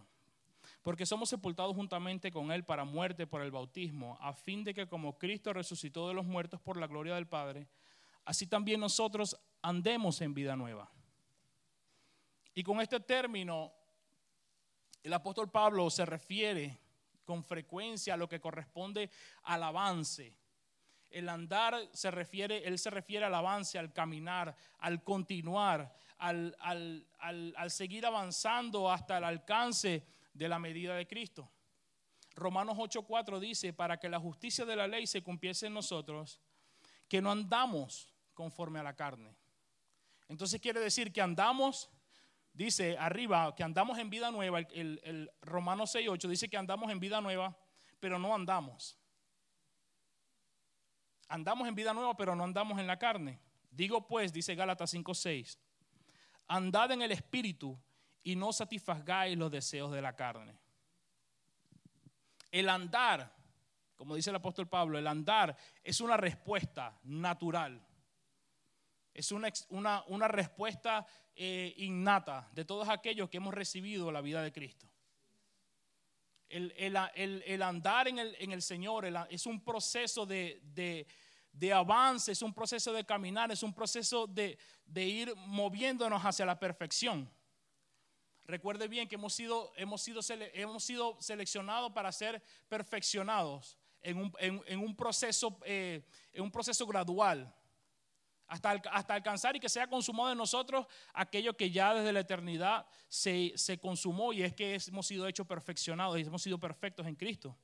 [0.83, 4.87] porque somos sepultados juntamente con Él para muerte por el bautismo, a fin de que
[4.87, 7.67] como Cristo resucitó de los muertos por la gloria del Padre,
[8.23, 10.91] así también nosotros andemos en vida nueva.
[12.53, 13.73] Y con este término,
[15.01, 16.77] el apóstol Pablo se refiere
[17.25, 19.09] con frecuencia a lo que corresponde
[19.41, 20.35] al avance
[21.15, 26.53] el andar se refiere, él se refiere al avance, al caminar, al continuar, al,
[27.69, 31.49] seguir avanzando hasta el alcance de la medida de Cristo.
[32.35, 36.41] Romanos 8:4 dice, para que la justicia de la ley se cumpliese en nosotros,
[37.07, 39.37] que no andamos conforme a la carne.
[40.27, 41.89] Entonces quiere decir que andamos,
[42.51, 46.99] dice arriba, que andamos en vida nueva, el, el, Romanos 6:8 dice que andamos en
[46.99, 47.57] vida nueva,
[48.01, 48.97] pero no andamos.
[51.27, 53.39] Andamos en vida nueva, pero no andamos en la carne.
[53.71, 55.57] Digo pues, dice Gálatas 5:6,
[56.47, 57.77] andad en el espíritu
[58.23, 60.57] y no satisfagáis los deseos de la carne.
[62.51, 63.35] El andar,
[63.95, 67.85] como dice el apóstol Pablo, el andar es una respuesta natural.
[69.13, 69.51] Es una,
[70.07, 74.87] una, respuesta eh, innata de todos aquellos que hemos recibido la vida de Cristo.
[76.55, 81.05] El, andar en el, Señor es un proceso de,
[81.73, 84.57] avance, es un proceso de caminar, es un proceso de,
[84.95, 87.29] ir moviéndonos hacia la perfección.
[88.45, 90.21] Recuerde bien que hemos sido, hemos sido,
[90.53, 97.53] hemos sido seleccionados para ser perfeccionados en un, proceso, eh, en un proceso gradual
[98.47, 102.85] hasta, hasta alcanzar y que sea consumado en nosotros aquello que ya desde la eternidad
[103.07, 107.57] se, consumó y es que hemos sido hechos perfeccionados y hemos sido perfectos en Cristo.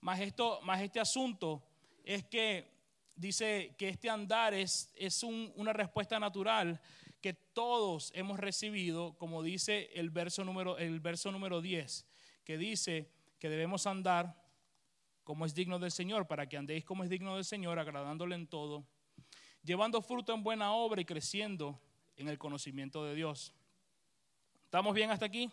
[0.00, 1.62] Más, esto, más este asunto
[2.04, 2.70] es que
[3.14, 6.80] dice que este andar es, es una respuesta natural
[7.20, 12.06] que todos hemos recibido, como dice el verso, número, el verso número 10,
[12.44, 14.40] que dice que debemos andar
[15.22, 18.46] como es digno del Señor, para que andéis como es digno del Señor, agradándole en
[18.46, 18.86] todo
[19.62, 21.80] llevando fruto en buena obra y creciendo
[22.16, 23.54] en el conocimiento de Dios.
[24.64, 25.50] ¿Estamos bien hasta aquí?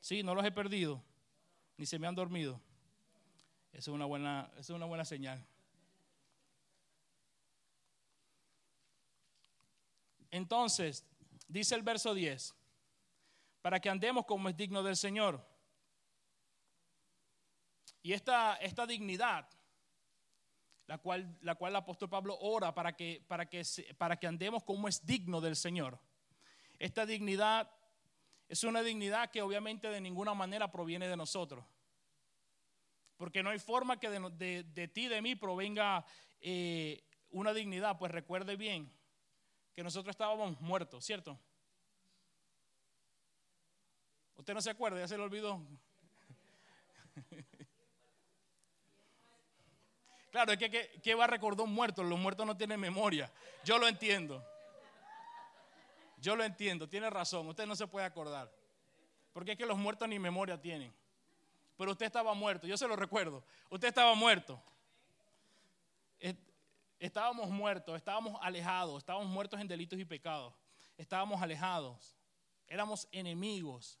[0.00, 1.02] Sí, no los he perdido,
[1.76, 2.60] ni se me han dormido.
[3.72, 5.44] Esa es una buena, es una buena señal.
[10.30, 11.04] Entonces,
[11.48, 12.54] dice el verso 10,
[13.62, 15.44] para que andemos como es digno del Señor.
[18.02, 19.48] Y esta, esta dignidad
[20.86, 23.62] la cual, la cual el apóstol Pablo ora para que, para, que,
[23.98, 25.98] para que andemos como es digno del Señor.
[26.78, 27.70] Esta dignidad
[28.48, 31.64] es una dignidad que obviamente de ninguna manera proviene de nosotros.
[33.16, 36.04] Porque no hay forma que de, de, ti, de mí, provenga
[36.40, 37.98] eh, una dignidad.
[37.98, 38.92] Pues recuerde bien
[39.74, 41.40] que nosotros estábamos muertos, ¿cierto?
[44.36, 45.00] ¿Usted no se acuerda?
[45.00, 45.60] Ya se lo olvidó.
[50.36, 52.04] Claro, es que ¿qué va a recordar un muerto?
[52.04, 53.32] Los muertos no tienen memoria.
[53.64, 54.46] Yo lo entiendo.
[56.18, 57.48] Yo lo entiendo, tiene razón.
[57.48, 58.52] Usted no se puede acordar.
[59.32, 60.92] Porque es que los muertos ni memoria tienen.
[61.78, 63.42] Pero usted estaba muerto, yo se lo recuerdo.
[63.70, 64.62] Usted estaba muerto.
[66.98, 70.52] Estábamos muertos, estábamos alejados, estábamos muertos en delitos y pecados.
[70.98, 72.14] Estábamos alejados.
[72.66, 73.98] éramos enemigos,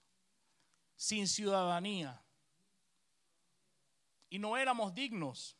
[0.96, 2.22] sin ciudadanía.
[4.28, 5.55] Y no éramos dignos.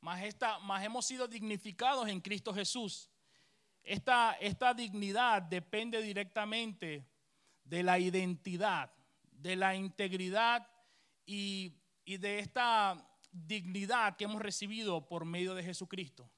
[0.00, 3.10] Mas hemos sido dignificados en Cristo Jesús.
[3.82, 7.08] Esta, dignidad depende directamente
[7.64, 10.68] de la identidad, de la integridad
[11.24, 16.30] y, y de esta dignidad que hemos recibido por medio de Jesucristo.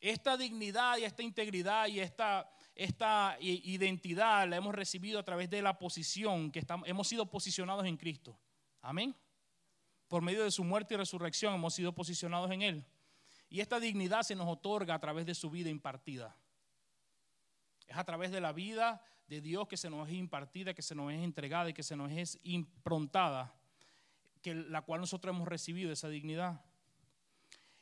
[0.00, 5.62] Esta dignidad y esta integridad y esta, esta identidad la hemos recibido a través de
[5.62, 8.36] la posición que estamos, hemos sido posicionados en Cristo.
[8.80, 9.14] Amén.
[10.12, 12.84] Por medio de su muerte y resurrección hemos sido posicionados en Él.
[13.48, 16.36] Y esta dignidad se nos otorga a través de su vida impartida.
[17.86, 20.94] Es a través de la vida de Dios que se nos es impartida, que se
[20.94, 23.54] nos es entregada y que se nos es improntada,
[24.42, 26.62] que la cual nosotros hemos recibido esa dignidad.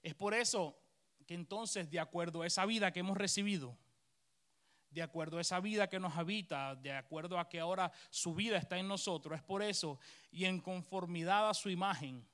[0.01, 0.79] Es por eso
[1.27, 3.77] que entonces, de acuerdo a esa vida que hemos recibido,
[4.91, 8.59] de acuerdo a esa vida que nos habita, de acuerdo a que ahora su vida
[8.59, 9.39] está en nosotros.
[9.39, 9.99] Es por eso
[10.31, 12.27] y en conformidad a su imagen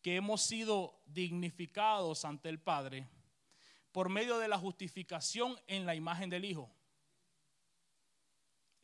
[0.00, 3.08] que hemos sido dignificados ante el Padre
[3.92, 6.70] por medio de la justificación en la imagen del Hijo.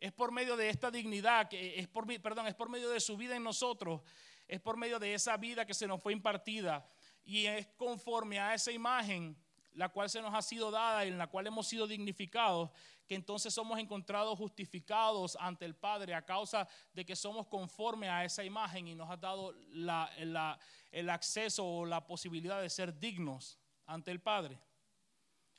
[0.01, 3.17] Es por medio de esta dignidad, que es por, perdón, es por medio de su
[3.17, 4.01] vida en nosotros,
[4.49, 6.87] es por medio de esa vida que se nos fue impartida
[7.25, 9.37] y es conforme a esa imagen
[9.75, 12.71] la cual se nos ha sido dada y en la cual hemos sido dignificados,
[13.07, 18.25] que entonces somos encontrados justificados ante el Padre a causa de que somos conforme a
[18.25, 24.11] esa imagen y nos ha dado el acceso o la posibilidad de ser dignos ante
[24.11, 24.59] el Padre.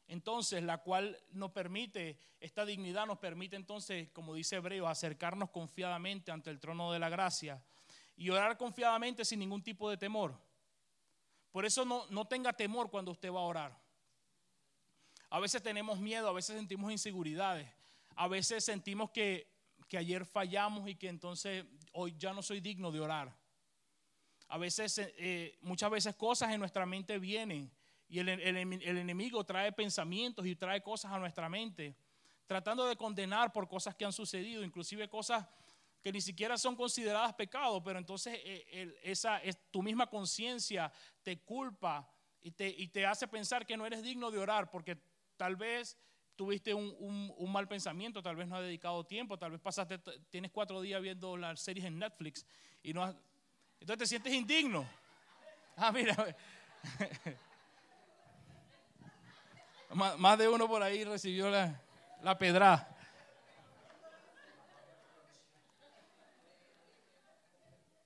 [0.08, 6.32] Entonces, la cual nos permite, esta dignidad nos permite entonces, como dice Hebreo, acercarnos confiadamente
[6.32, 7.64] ante el trono de la gracia
[8.16, 10.40] y orar confiadamente sin ningún tipo de temor.
[11.52, 13.83] Por eso no, no tenga temor cuando usted va a orar.
[15.34, 17.68] A veces tenemos miedo, a veces sentimos inseguridades,
[18.16, 19.52] a veces sentimos que,
[19.98, 23.36] ayer fallamos y que entonces hoy ya no soy digno de orar.
[24.48, 27.72] A veces, eh, muchas veces cosas en nuestra mente vienen
[28.08, 31.96] y el, el, enemigo trae pensamientos y trae cosas a nuestra mente,
[32.46, 35.48] tratando de condenar por cosas que han sucedido, inclusive cosas
[36.04, 40.92] que ni siquiera son consideradas pecados, pero entonces eh, esa, es, tu misma conciencia
[41.24, 42.08] te culpa
[42.40, 45.98] y te, y te hace pensar que no eres digno de orar porque Tal vez
[46.36, 50.82] tuviste un, mal pensamiento, tal vez no has dedicado tiempo, tal vez pasaste, tienes cuatro
[50.82, 52.46] días viendo las series en Netflix
[52.82, 53.16] y no has,
[53.80, 54.88] entonces te sientes indigno.
[55.76, 56.16] Ah, mira.
[59.94, 61.82] más, de uno por ahí recibió la,
[62.22, 62.90] la pedra.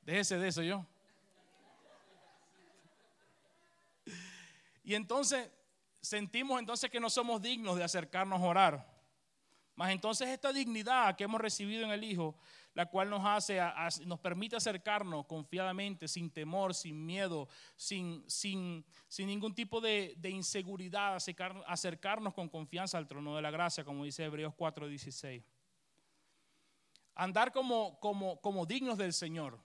[0.06, 0.86] Déjese de eso yo.
[4.84, 5.50] Y entonces
[6.02, 8.98] sentimos entonces que no somos dignos de acercarnos a orar.
[9.76, 12.36] Mas entonces esta dignidad que hemos recibido en el Hijo,
[12.74, 13.60] la cual nos hace,
[14.06, 20.32] nos permite acercarnos confiadamente, sin temor, sin miedo, sin, sin, sin ningún tipo de, de
[20.32, 21.18] inseguridad,
[21.68, 25.44] acercarnos con confianza al trono de la gracia, como dice Hebreos 4:16.
[27.14, 29.60] Andar como, como, como dignos del Señor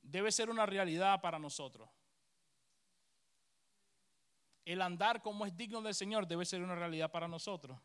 [0.00, 1.88] debe ser una realidad para nosotros
[4.64, 7.78] el andar como es digno del Señor debe ser una realidad para nosotros.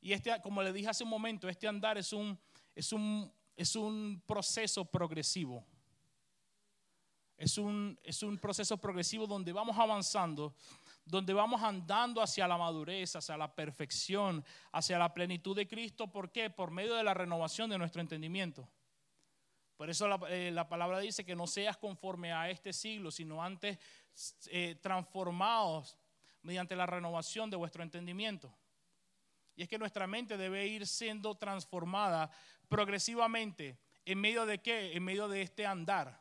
[0.00, 2.38] Y este, como le dije hace un momento, este andar es un,
[2.74, 5.64] es un, es un proceso progresivo.
[7.36, 10.54] Es un, es un proceso progresivo donde vamos avanzando,
[11.04, 16.06] donde vamos andando hacia la madurez, hacia la perfección, hacia la plenitud de Cristo.
[16.06, 16.50] ¿Por qué?
[16.50, 18.68] Por medio de la renovación de nuestro entendimiento.
[19.84, 23.78] Por eso la, eh, palabra dice que no seas conforme a este siglo, sino antes
[24.46, 25.98] eh, transformados
[26.40, 28.50] mediante la renovación de vuestro entendimiento.
[29.54, 32.30] Y es que nuestra mente debe ir siendo transformada
[32.66, 33.76] progresivamente.
[34.06, 34.96] ¿En medio de qué?
[34.96, 36.18] En medio de este andar.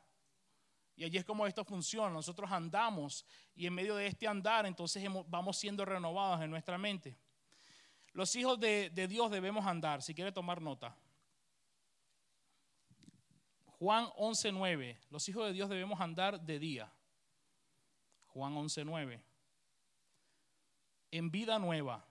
[0.98, 2.10] Y allí es como esto funciona.
[2.10, 7.18] Nosotros andamos y en medio de este andar entonces vamos siendo renovados en nuestra mente.
[8.12, 10.02] Los hijos de, de Dios debemos andar.
[10.02, 10.98] Si quiere tomar nota.
[13.84, 14.98] Juan 11.9.
[15.10, 16.90] Los hijos de Dios debemos andar de día.
[18.28, 19.22] Juan 11.9.
[21.12, 22.08] En vida nueva.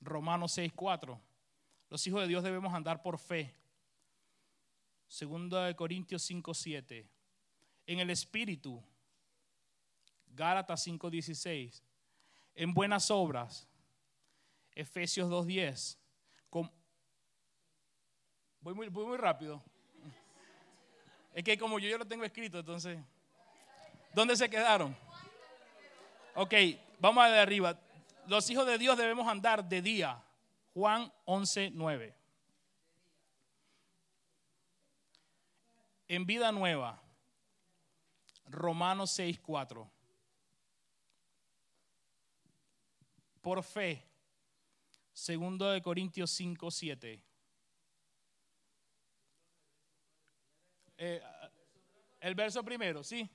[0.00, 1.16] Romanos 6.4.
[1.90, 3.54] Los hijos de Dios debemos andar por fe.
[5.06, 7.06] Segunda de Corintios 5.7.
[7.86, 8.82] En el Espíritu.
[10.26, 11.84] Gálatas 5.16.
[12.56, 13.68] En buenas obras.
[14.72, 15.98] Efesios 2.10.
[18.60, 19.62] Voy muy, voy muy rápido.
[21.34, 22.96] Es que como yo ya lo tengo escrito, entonces.
[24.14, 24.96] ¿Dónde se quedaron?
[26.36, 26.54] Ok,
[27.00, 27.76] vamos a de arriba.
[28.28, 30.22] Los hijos de Dios debemos andar de día.
[30.72, 32.14] Juan 11, 9.
[36.06, 37.02] En vida nueva,
[38.46, 39.90] Romanos 6, 4.
[43.40, 44.06] Por fe,
[45.12, 47.33] segundo de Corintios 5, 7.
[50.96, 51.22] Eh,
[52.20, 53.28] el verso primero, ¿sí?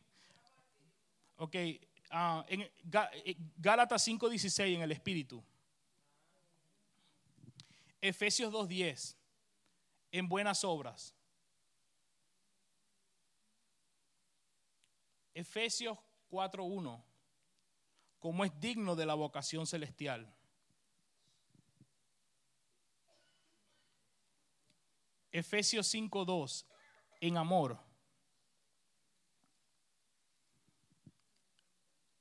[1.38, 5.43] Ok, uh, eh, Gálatas 5:16 en el Espíritu.
[8.01, 9.16] Efesios 2:10
[10.12, 11.14] en buenas obras.
[15.34, 15.97] Efesios
[16.30, 17.03] 4:1
[18.20, 20.32] como es digno de la vocación celestial.
[25.32, 26.66] Efesios 5:2
[27.20, 27.78] en amor.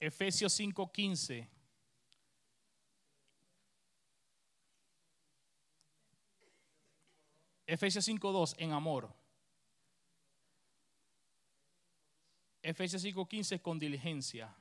[0.01, 1.49] Efesios 5:15.
[7.67, 9.13] Efesios 5:2 en amor.
[12.63, 14.55] Efesios 5:15 con diligencia.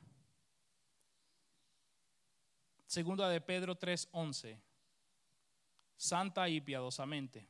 [2.86, 4.60] Segunda de Pedro 3:11.
[5.96, 7.48] Santa y piadosamente.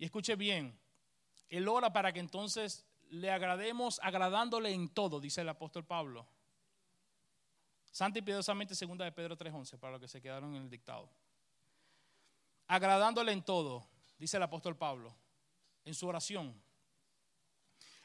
[0.00, 0.74] Y escuche bien,
[1.50, 6.26] él ora para que entonces le agrademos agradándole en todo, dice el apóstol Pablo.
[7.90, 11.10] Santa y piadosamente, segunda de Pedro 3:11, para los que se quedaron en el dictado.
[12.66, 13.86] Agradándole en todo,
[14.16, 15.14] dice el apóstol Pablo,
[15.84, 16.58] en su oración.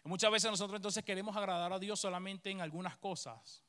[0.04, 3.64] muchas veces nosotros entonces queremos agradar a Dios solamente en algunas cosas.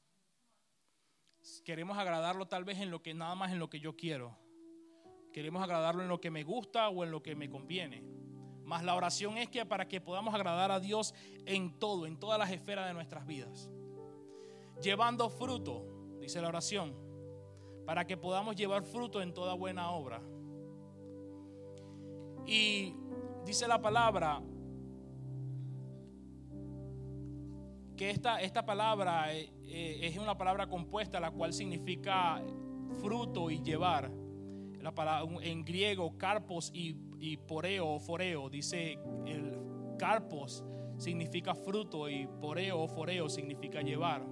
[1.64, 4.36] Queremos agradarlo tal vez en lo que nada más en lo que yo quiero.
[5.36, 8.02] Queremos agradarlo en lo que me gusta o en lo que me conviene.
[8.64, 11.14] Mas la oración es que para que podamos agradar a Dios
[11.44, 13.68] en todo, en todas las esferas de nuestras vidas.
[14.80, 16.94] Llevando fruto, dice la oración,
[17.84, 20.22] para que podamos llevar fruto en toda buena obra.
[22.46, 22.94] Y
[23.44, 24.40] dice la palabra
[27.94, 32.42] que esta, esta palabra eh, eh, es una palabra compuesta, la cual significa
[33.02, 34.24] fruto y llevar.
[35.42, 39.58] En griego, carpos y y poreo foreo, dice el
[39.98, 40.64] carpos
[40.98, 44.26] significa fruto y poreo foreo significa llevar.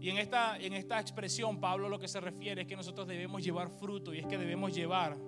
[0.00, 3.44] Y en esta, en esta expresión Pablo lo que se refiere es que nosotros debemos
[3.44, 5.18] llevar fruto y es que debemos llevar,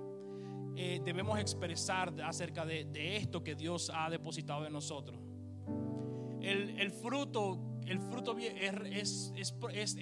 [0.77, 5.21] eh, debemos expresar acerca de, esto que Dios ha depositado en nosotros.
[6.41, 9.97] El, fruto, el fruto es, es, es,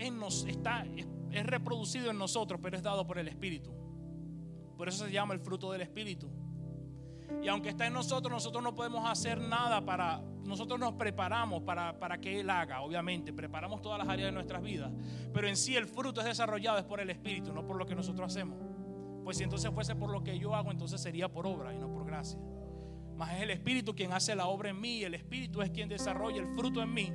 [0.46, 0.86] está,
[1.32, 3.79] es reproducido en nosotros, pero es dado por el Espíritu.
[4.80, 6.26] Por eso se llama el fruto del Espíritu.
[7.42, 10.22] Y aunque está en nosotros, nosotros no podemos hacer nada para...
[10.46, 13.30] Nosotros nos preparamos para, para que Él haga, obviamente.
[13.30, 14.90] Preparamos todas las áreas de nuestras vidas.
[15.34, 17.94] Pero en sí el fruto es desarrollado es por el Espíritu, no por lo que
[17.94, 18.56] nosotros hacemos.
[19.22, 21.92] Pues si entonces fuese por lo que yo hago, entonces sería por obra y no
[21.92, 22.40] por gracia.
[23.18, 25.04] Mas es el Espíritu quien hace la obra en mí.
[25.04, 27.12] El Espíritu es quien desarrolla el fruto en mí.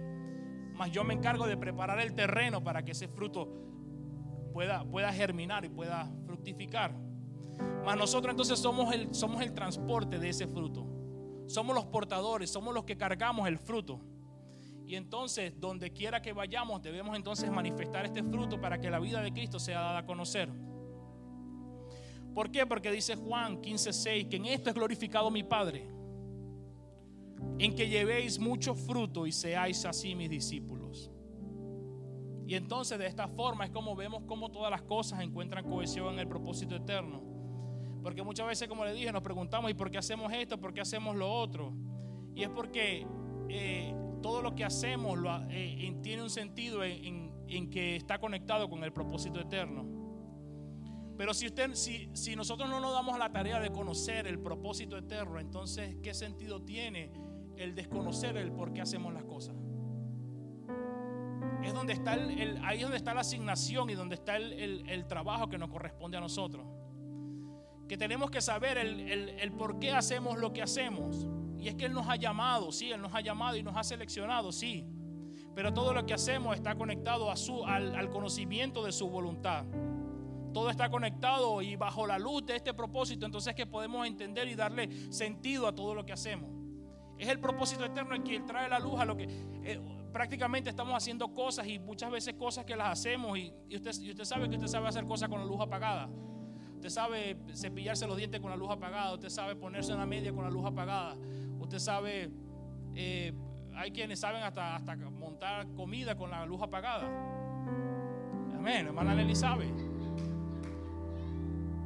[0.76, 3.50] Mas yo me encargo de preparar el terreno para que ese fruto
[4.54, 7.05] pueda, pueda germinar y pueda fructificar.
[7.86, 10.86] Mas nosotros entonces somos el, somos el transporte de ese fruto.
[11.48, 14.02] Somos los portadores, somos los que cargamos el fruto.
[14.88, 19.22] Y entonces, donde quiera que vayamos, debemos entonces manifestar este fruto para que la vida
[19.22, 20.50] de Cristo sea dada a conocer.
[22.34, 22.66] ¿Por qué?
[22.66, 25.88] Porque dice Juan 15:6 que en esto es glorificado mi Padre,
[27.58, 31.10] en que llevéis mucho fruto y seáis así mis discípulos.
[32.48, 36.20] Y entonces de esta forma es como vemos cómo todas las cosas encuentran cohesión en
[36.20, 37.35] el propósito eterno.
[38.06, 40.60] Porque muchas veces, como le dije, nos preguntamos, ¿y por qué hacemos esto?
[40.60, 41.74] ¿Por qué hacemos lo otro?
[42.36, 43.08] Y es porque
[43.50, 45.18] eh, todo lo que hacemos
[45.50, 49.88] eh, tiene un sentido en, que está conectado con el propósito eterno.
[51.18, 56.14] Pero si nosotros no nos damos la tarea de conocer el propósito eterno, entonces, ¿qué
[56.14, 57.12] sentido tiene
[57.58, 59.56] el desconocer el por qué hacemos las cosas?
[61.64, 65.50] Es donde está el, ahí es donde está la asignación y donde está el trabajo
[65.50, 66.68] que nos corresponde a nosotros
[67.88, 71.28] que tenemos que saber el, por qué hacemos lo que hacemos.
[71.60, 73.84] Y es que Él nos ha llamado, sí, Él nos ha llamado y nos ha
[73.84, 74.86] seleccionado, sí.
[75.56, 79.66] Pero todo lo que hacemos está conectado a su, al, al conocimiento de su voluntad.
[80.54, 84.48] Todo está conectado y bajo la luz de este propósito, entonces es que podemos entender
[84.48, 86.50] y darle sentido a todo lo que hacemos.
[87.18, 89.28] Es el propósito eterno el que trae la luz a lo que
[89.64, 89.80] eh,
[90.12, 94.26] prácticamente estamos haciendo cosas y muchas veces cosas que las hacemos y, usted, y usted
[94.26, 96.10] sabe que usted sabe hacer cosas con la luz apagada.
[96.86, 99.12] Usted sabe cepillarse los dientes con la luz apagada.
[99.16, 101.16] Usted sabe ponerse una media con la luz apagada.
[101.60, 102.30] Usted sabe,
[102.94, 103.34] eh,
[103.74, 107.08] hay quienes saben hasta, hasta montar comida con la luz apagada.
[108.56, 109.74] Amén, hermana Nelly sabe.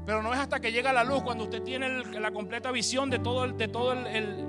[0.06, 3.20] Pero no es hasta que llega la luz cuando usted tiene la completa visión de
[3.20, 4.46] todo el, de todo el,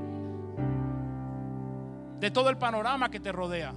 [2.19, 3.73] de todo el panorama que te rodea.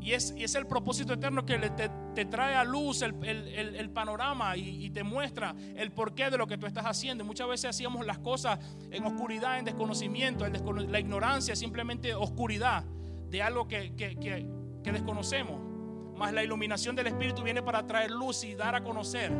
[0.00, 1.90] Y es, y es, el propósito eterno que te,
[2.24, 6.86] trae a luz el, panorama y, te muestra el porqué de lo que tú estás
[6.86, 7.24] haciendo.
[7.24, 8.58] Muchas veces hacíamos las cosas
[8.90, 10.46] en oscuridad, en desconocimiento.
[10.46, 12.84] la ignorancia simplemente oscuridad
[13.30, 15.60] de algo que, que desconocemos.
[16.16, 19.32] Más la iluminación del Espíritu viene para traer luz y dar a conocer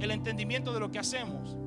[0.00, 1.59] el entendimiento de lo que hacemos.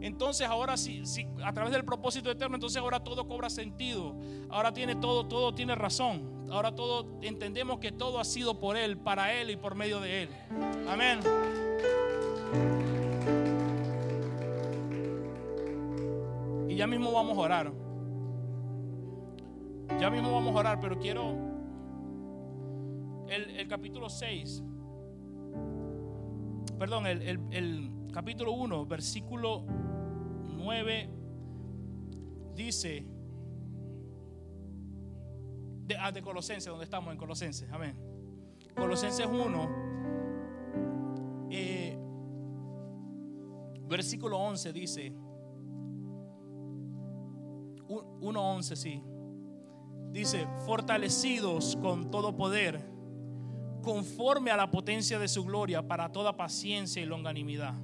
[0.00, 1.02] Entonces ahora sí,
[1.42, 4.16] a través del propósito eterno, entonces ahora todo cobra sentido.
[4.50, 6.46] Ahora tiene todo, todo tiene razón.
[6.50, 10.24] Ahora todo entendemos que todo ha sido por Él, para Él y por medio de
[10.24, 10.28] Él.
[10.88, 11.20] Amén.
[16.68, 17.72] Y ya mismo vamos a orar.
[19.98, 21.56] Ya mismo vamos a orar, pero quiero
[23.28, 24.62] el, capítulo 6,
[26.78, 29.64] perdón, el, capítulo 1, versículo
[30.56, 31.10] 9,
[32.54, 33.06] dice,
[35.86, 37.96] de, ah, de Colosenses, donde estamos en Colosenses, amén.
[38.74, 39.68] Colosenses 1,
[41.50, 41.98] eh,
[43.88, 45.12] versículo 11 dice,
[47.88, 49.02] 1.11, sí.
[50.10, 52.96] Dice, fortalecidos con todo poder
[53.82, 57.74] conforme a la potencia de su gloria para toda paciencia y longanimidad.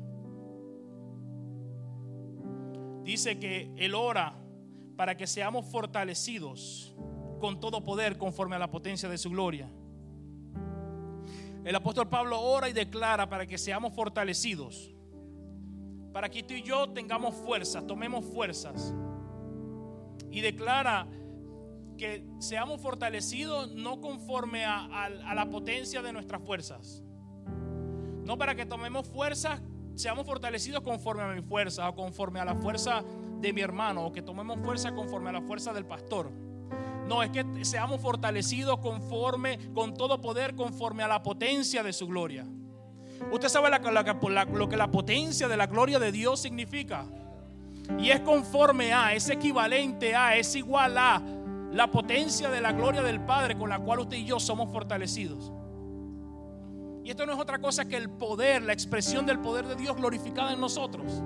[3.05, 4.39] Dice que Él ora
[4.97, 6.95] para que seamos fortalecidos
[7.41, 9.69] con todo poder conforme a la potencia de su gloria.
[11.65, 14.93] El apóstol Pablo ora y declara para que seamos fortalecidos,
[16.13, 18.95] para que tú y yo tengamos fuerzas, tomemos fuerzas.
[20.31, 21.07] Y declara
[21.97, 27.03] que seamos fortalecidos no conforme a, la potencia de nuestras fuerzas.
[28.25, 29.61] No para que tomemos fuerzas,
[29.95, 33.03] seamos fortalecidos conforme a mi fuerza o conforme a la fuerza
[33.41, 36.31] de mi hermano o que tomemos fuerza conforme a la fuerza del pastor.
[37.07, 42.07] No, es que seamos fortalecidos conforme, con todo poder, conforme a la potencia de su
[42.07, 42.47] gloria.
[43.31, 47.05] Usted sabe lo que la potencia de la gloria de Dios significa.
[47.99, 51.23] Y es conforme a, es equivalente a, es igual a
[51.73, 55.53] la potencia de la gloria del Padre con la cual usted y yo somos fortalecidos.
[57.05, 59.97] Y esto no es otra cosa que el poder, la expresión del poder de Dios
[59.97, 61.23] glorificada en nosotros.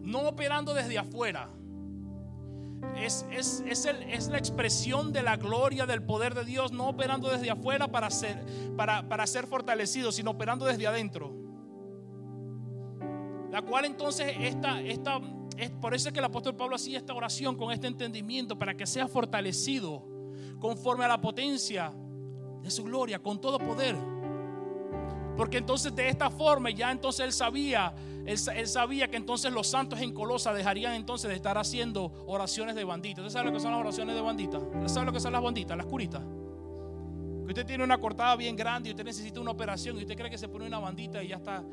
[0.00, 1.50] No operando desde afuera.
[2.96, 7.88] Es, es, la expresión de la gloria del poder de Dios, no operando desde afuera
[7.88, 8.44] para ser,
[8.76, 11.32] para, para ser fortalecido, sino operando desde adentro.
[13.50, 15.20] La cual entonces esta, esta
[15.58, 18.86] es por eso que el apóstol Pablo hacía esta oración con este entendimiento para que
[18.86, 20.04] sea fortalecido
[20.58, 21.92] conforme a la potencia
[22.62, 23.96] de su gloria, con todo poder.
[25.36, 27.94] Porque entonces de esta forma ya entonces él sabía,
[28.26, 32.84] él, sabía que entonces los santos en Colosa dejarían entonces de estar haciendo oraciones de
[32.84, 33.24] banditas.
[33.24, 34.62] ¿Usted sabe lo que son las oraciones de banditas?
[34.62, 36.22] ¿Usted sabe lo que son las banditas, las curitas?
[36.22, 40.30] Que usted tiene una cortada bien grande y usted necesita una operación y usted cree
[40.30, 41.64] que se pone una bandita y ya está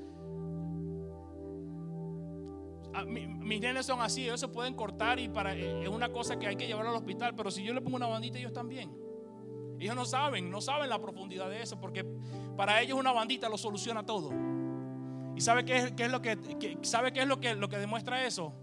[2.94, 6.40] Ah, mis nenes son así, ellos se pueden cortar y para, eh, es una cosa
[6.40, 8.92] que hay que llevarlo al hospital, pero si yo le pongo una bandita, ellos también.
[9.80, 12.06] Ellos no saben, no saben la profundidad de eso, porque
[12.58, 14.32] para ellos una bandita lo soluciona todo.
[15.36, 16.38] ¿Y sabe qué es, lo que,
[16.82, 18.54] sabe qué es lo que, lo que demuestra eso?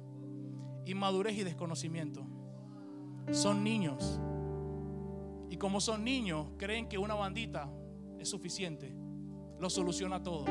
[0.84, 2.26] Inmadurez y desconocimiento.
[3.32, 4.20] Son niños.
[5.48, 7.70] Y como son niños, creen que una bandita
[8.18, 8.94] es suficiente.
[9.58, 10.44] Lo soluciona todo.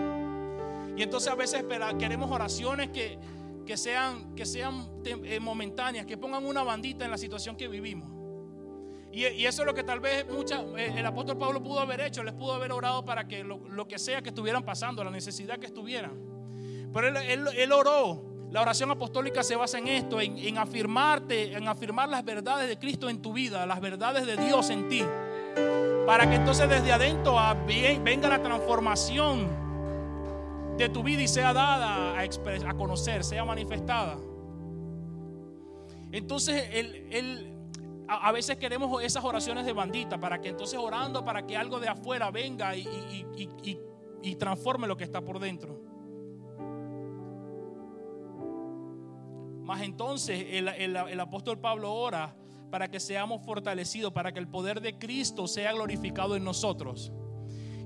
[0.97, 1.63] Y entonces a veces
[1.99, 3.19] queremos oraciones que,
[3.65, 8.14] que sean, que sean eh, momentáneas, que pongan una bandita en la situación que vivimos.
[9.15, 12.33] Y, eso es lo que tal vez eh, el apóstol Pablo pudo haber hecho, les
[12.33, 16.11] pudo haber orado para que lo, que sea que estuvieran pasando, la necesidad que estuvieran.
[16.93, 18.35] Pero él, oró.
[18.51, 23.09] La oración apostólica se basa en esto, en, afirmarte, en afirmar las verdades de Cristo
[23.09, 25.03] en tu vida, las verdades de Dios en ti.
[26.05, 29.47] Para que entonces desde adentro venga la transformación
[30.77, 34.17] de tu vida y sea dada a, a conocer, sea manifestada.
[36.11, 37.54] Entonces, él,
[38.07, 41.87] a, veces queremos esas oraciones de bandita para que entonces orando para que algo de
[41.87, 42.87] afuera venga y,
[44.21, 45.79] y, transforme lo que está por dentro.
[49.63, 52.35] Más entonces el, el apóstol Pablo ora
[52.69, 57.11] para que seamos fortalecidos, para que el poder de Cristo sea glorificado en nosotros.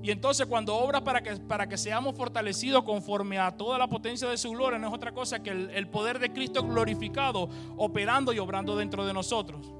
[0.02, 4.28] Y entonces cuando obra para que, para que seamos fortalecidos conforme a toda la potencia
[4.28, 8.38] de su gloria, no es otra cosa que el, poder de Cristo glorificado, operando y
[8.38, 9.74] obrando dentro de nosotros.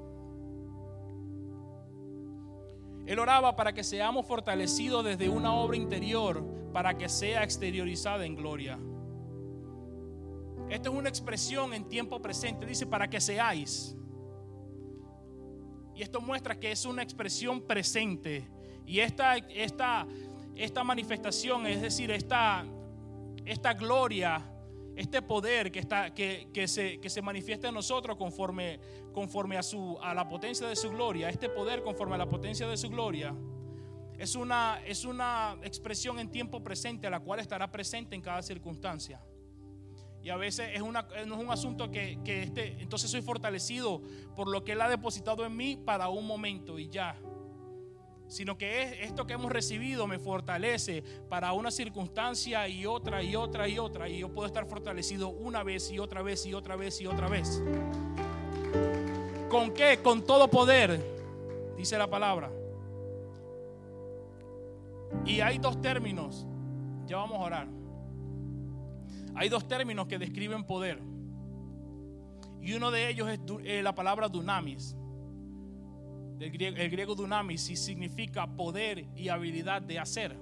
[3.11, 6.41] Él oraba para que seamos fortalecidos desde una obra interior
[6.71, 8.79] para que sea exteriorizada en gloria.
[10.69, 12.65] Esto es una expresión en tiempo presente.
[12.65, 13.97] Dice para que seáis.
[15.93, 18.47] Y esto muestra que es una expresión presente.
[18.85, 20.07] Y esta, esta,
[20.55, 22.63] esta manifestación, es decir, esta,
[23.43, 24.41] esta gloria,
[24.95, 28.79] este poder que, está, que, que, se, que se manifiesta en nosotros conforme,
[29.13, 32.67] conforme a, su, a la potencia de su gloria, este poder conforme a la potencia
[32.67, 33.35] de su gloria,
[34.17, 39.21] es una, es una expresión en tiempo presente la cual estará presente en cada circunstancia.
[40.21, 44.03] Y a veces es una, es un asunto que, que este, entonces soy fortalecido
[44.35, 47.19] por lo que Él ha depositado en mí para un momento y ya
[48.31, 53.35] sino que es esto que hemos recibido me fortalece para una circunstancia y otra y
[53.35, 56.77] otra y otra, y yo puedo estar fortalecido una vez y otra vez y otra
[56.77, 57.61] vez y otra vez.
[59.49, 59.99] ¿Con qué?
[60.01, 61.03] Con todo poder,
[61.75, 62.49] dice la palabra.
[65.25, 66.47] Y hay dos términos,
[67.07, 67.67] ya vamos a orar.
[69.35, 71.01] Hay dos términos que describen poder.
[72.61, 74.95] Y uno de ellos es eh, la palabra dunamis
[76.41, 80.37] el griego, dunamis significa poder y habilidad de hacer.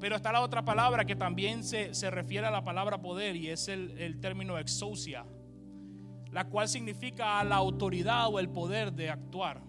[0.00, 3.68] Pero está la otra palabra que también se, refiere a la palabra poder y es
[3.68, 5.26] el, el término exousia,
[6.30, 9.62] la cual significa la autoridad o el poder de actuar.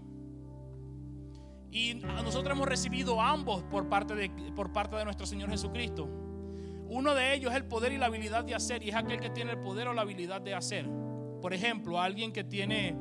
[1.71, 6.09] Y nosotros hemos recibido ambos por parte, de, por parte de nuestro Señor Jesucristo.
[6.87, 9.29] Uno de ellos es el poder y la habilidad de hacer, y es aquel que
[9.29, 10.89] tiene el poder o la habilidad de hacer.
[11.41, 12.97] Por ejemplo, alguien que tiene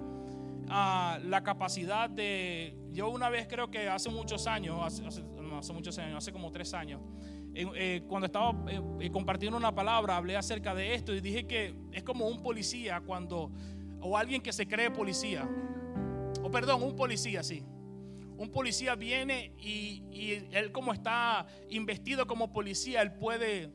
[0.69, 2.77] la capacidad de...
[2.93, 7.01] Yo una vez creo que hace muchos años, hace, muchos años, hace como tres años,
[7.55, 11.75] eh, cuando estaba eh, eh, compartiendo una palabra, hablé acerca de esto y dije que
[11.93, 13.51] es como un policía cuando,
[14.01, 15.49] o alguien que se cree policía,
[16.43, 17.65] o perdón, un policía, sí.
[18.37, 20.05] Un policía viene y,
[20.53, 23.73] él como está investido como policía, él puede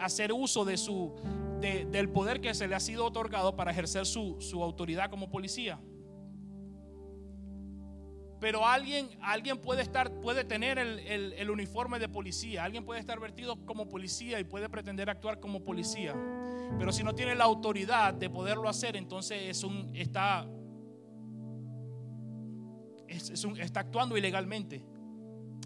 [0.00, 1.14] hacer uso de su,
[1.60, 5.78] del poder que se le ha sido otorgado para ejercer su, su autoridad como policía.
[8.40, 13.66] Pero alguien, alguien puede estar, puede tener el, uniforme de policía, alguien puede estar vertido
[13.66, 16.14] como policía y puede pretender actuar como policía.
[16.78, 20.48] Pero si no tiene la autoridad de poderlo hacer, entonces es un, está,
[23.08, 24.82] está actuando ilegalmente.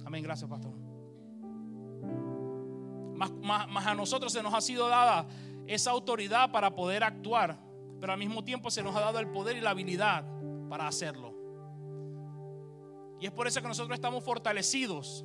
[0.05, 0.75] Amén, gracias, pastor.
[3.15, 5.27] más a nosotros se nos ha sido dada
[5.69, 7.57] esa autoridad para poder actuar,
[8.01, 10.25] pero al mismo tiempo se nos ha dado el poder y la habilidad
[10.69, 11.34] para hacerlo.
[13.21, 15.25] Y es por eso que nosotros estamos fortalecidos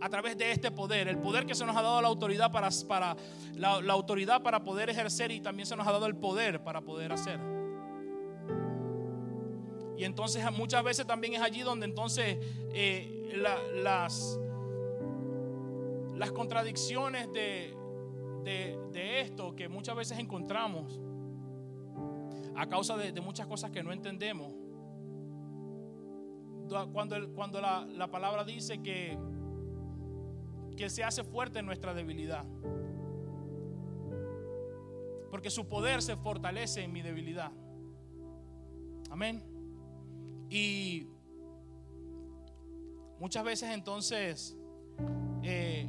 [0.00, 2.68] a través de este poder, el poder que se nos ha dado la autoridad para,
[2.86, 3.16] para
[3.54, 7.12] la, autoridad para poder ejercer y también se nos ha dado el poder para poder
[7.12, 7.40] hacer.
[9.96, 12.38] Y entonces muchas veces también es allí donde entonces
[12.72, 13.32] eh,
[13.82, 14.38] las,
[16.14, 17.74] las contradicciones de,
[18.44, 21.00] de, esto que muchas veces encontramos
[22.54, 24.67] a causa de muchas cosas que no entendemos
[26.92, 29.18] cuando, cuando la, palabra dice que,
[30.76, 32.44] que se hace fuerte en nuestra debilidad.
[35.30, 37.52] Porque su poder se fortalece en mi debilidad.
[39.10, 39.42] Amén.
[40.50, 41.06] Y
[43.18, 44.56] muchas veces entonces
[45.42, 45.88] eh,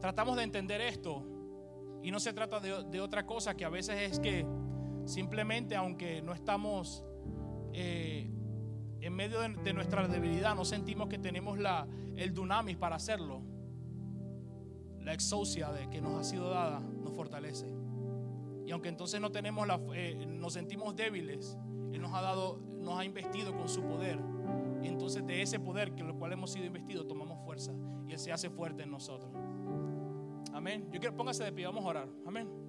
[0.00, 1.24] tratamos de entender esto
[2.02, 4.46] y no se trata de, de, otra cosa que a veces es que
[5.06, 7.04] simplemente aunque no estamos
[7.76, 8.30] eh,
[9.00, 11.58] en medio de, nuestra debilidad no sentimos que tenemos
[12.16, 13.42] el dunamis para hacerlo.
[15.00, 17.66] La exousia de que nos ha sido dada nos fortalece.
[18.64, 21.58] Y aunque entonces no tenemos la, eh, nos sentimos débiles,
[21.92, 24.18] Él nos ha dado, nos ha investido con su poder.
[24.82, 27.72] Y entonces de ese poder que lo cual hemos sido investidos tomamos fuerza
[28.08, 29.32] y Él se hace fuerte en nosotros.
[30.52, 30.88] Amén.
[30.92, 32.08] Yo quiero póngase de pie, vamos a orar.
[32.24, 32.63] Amén.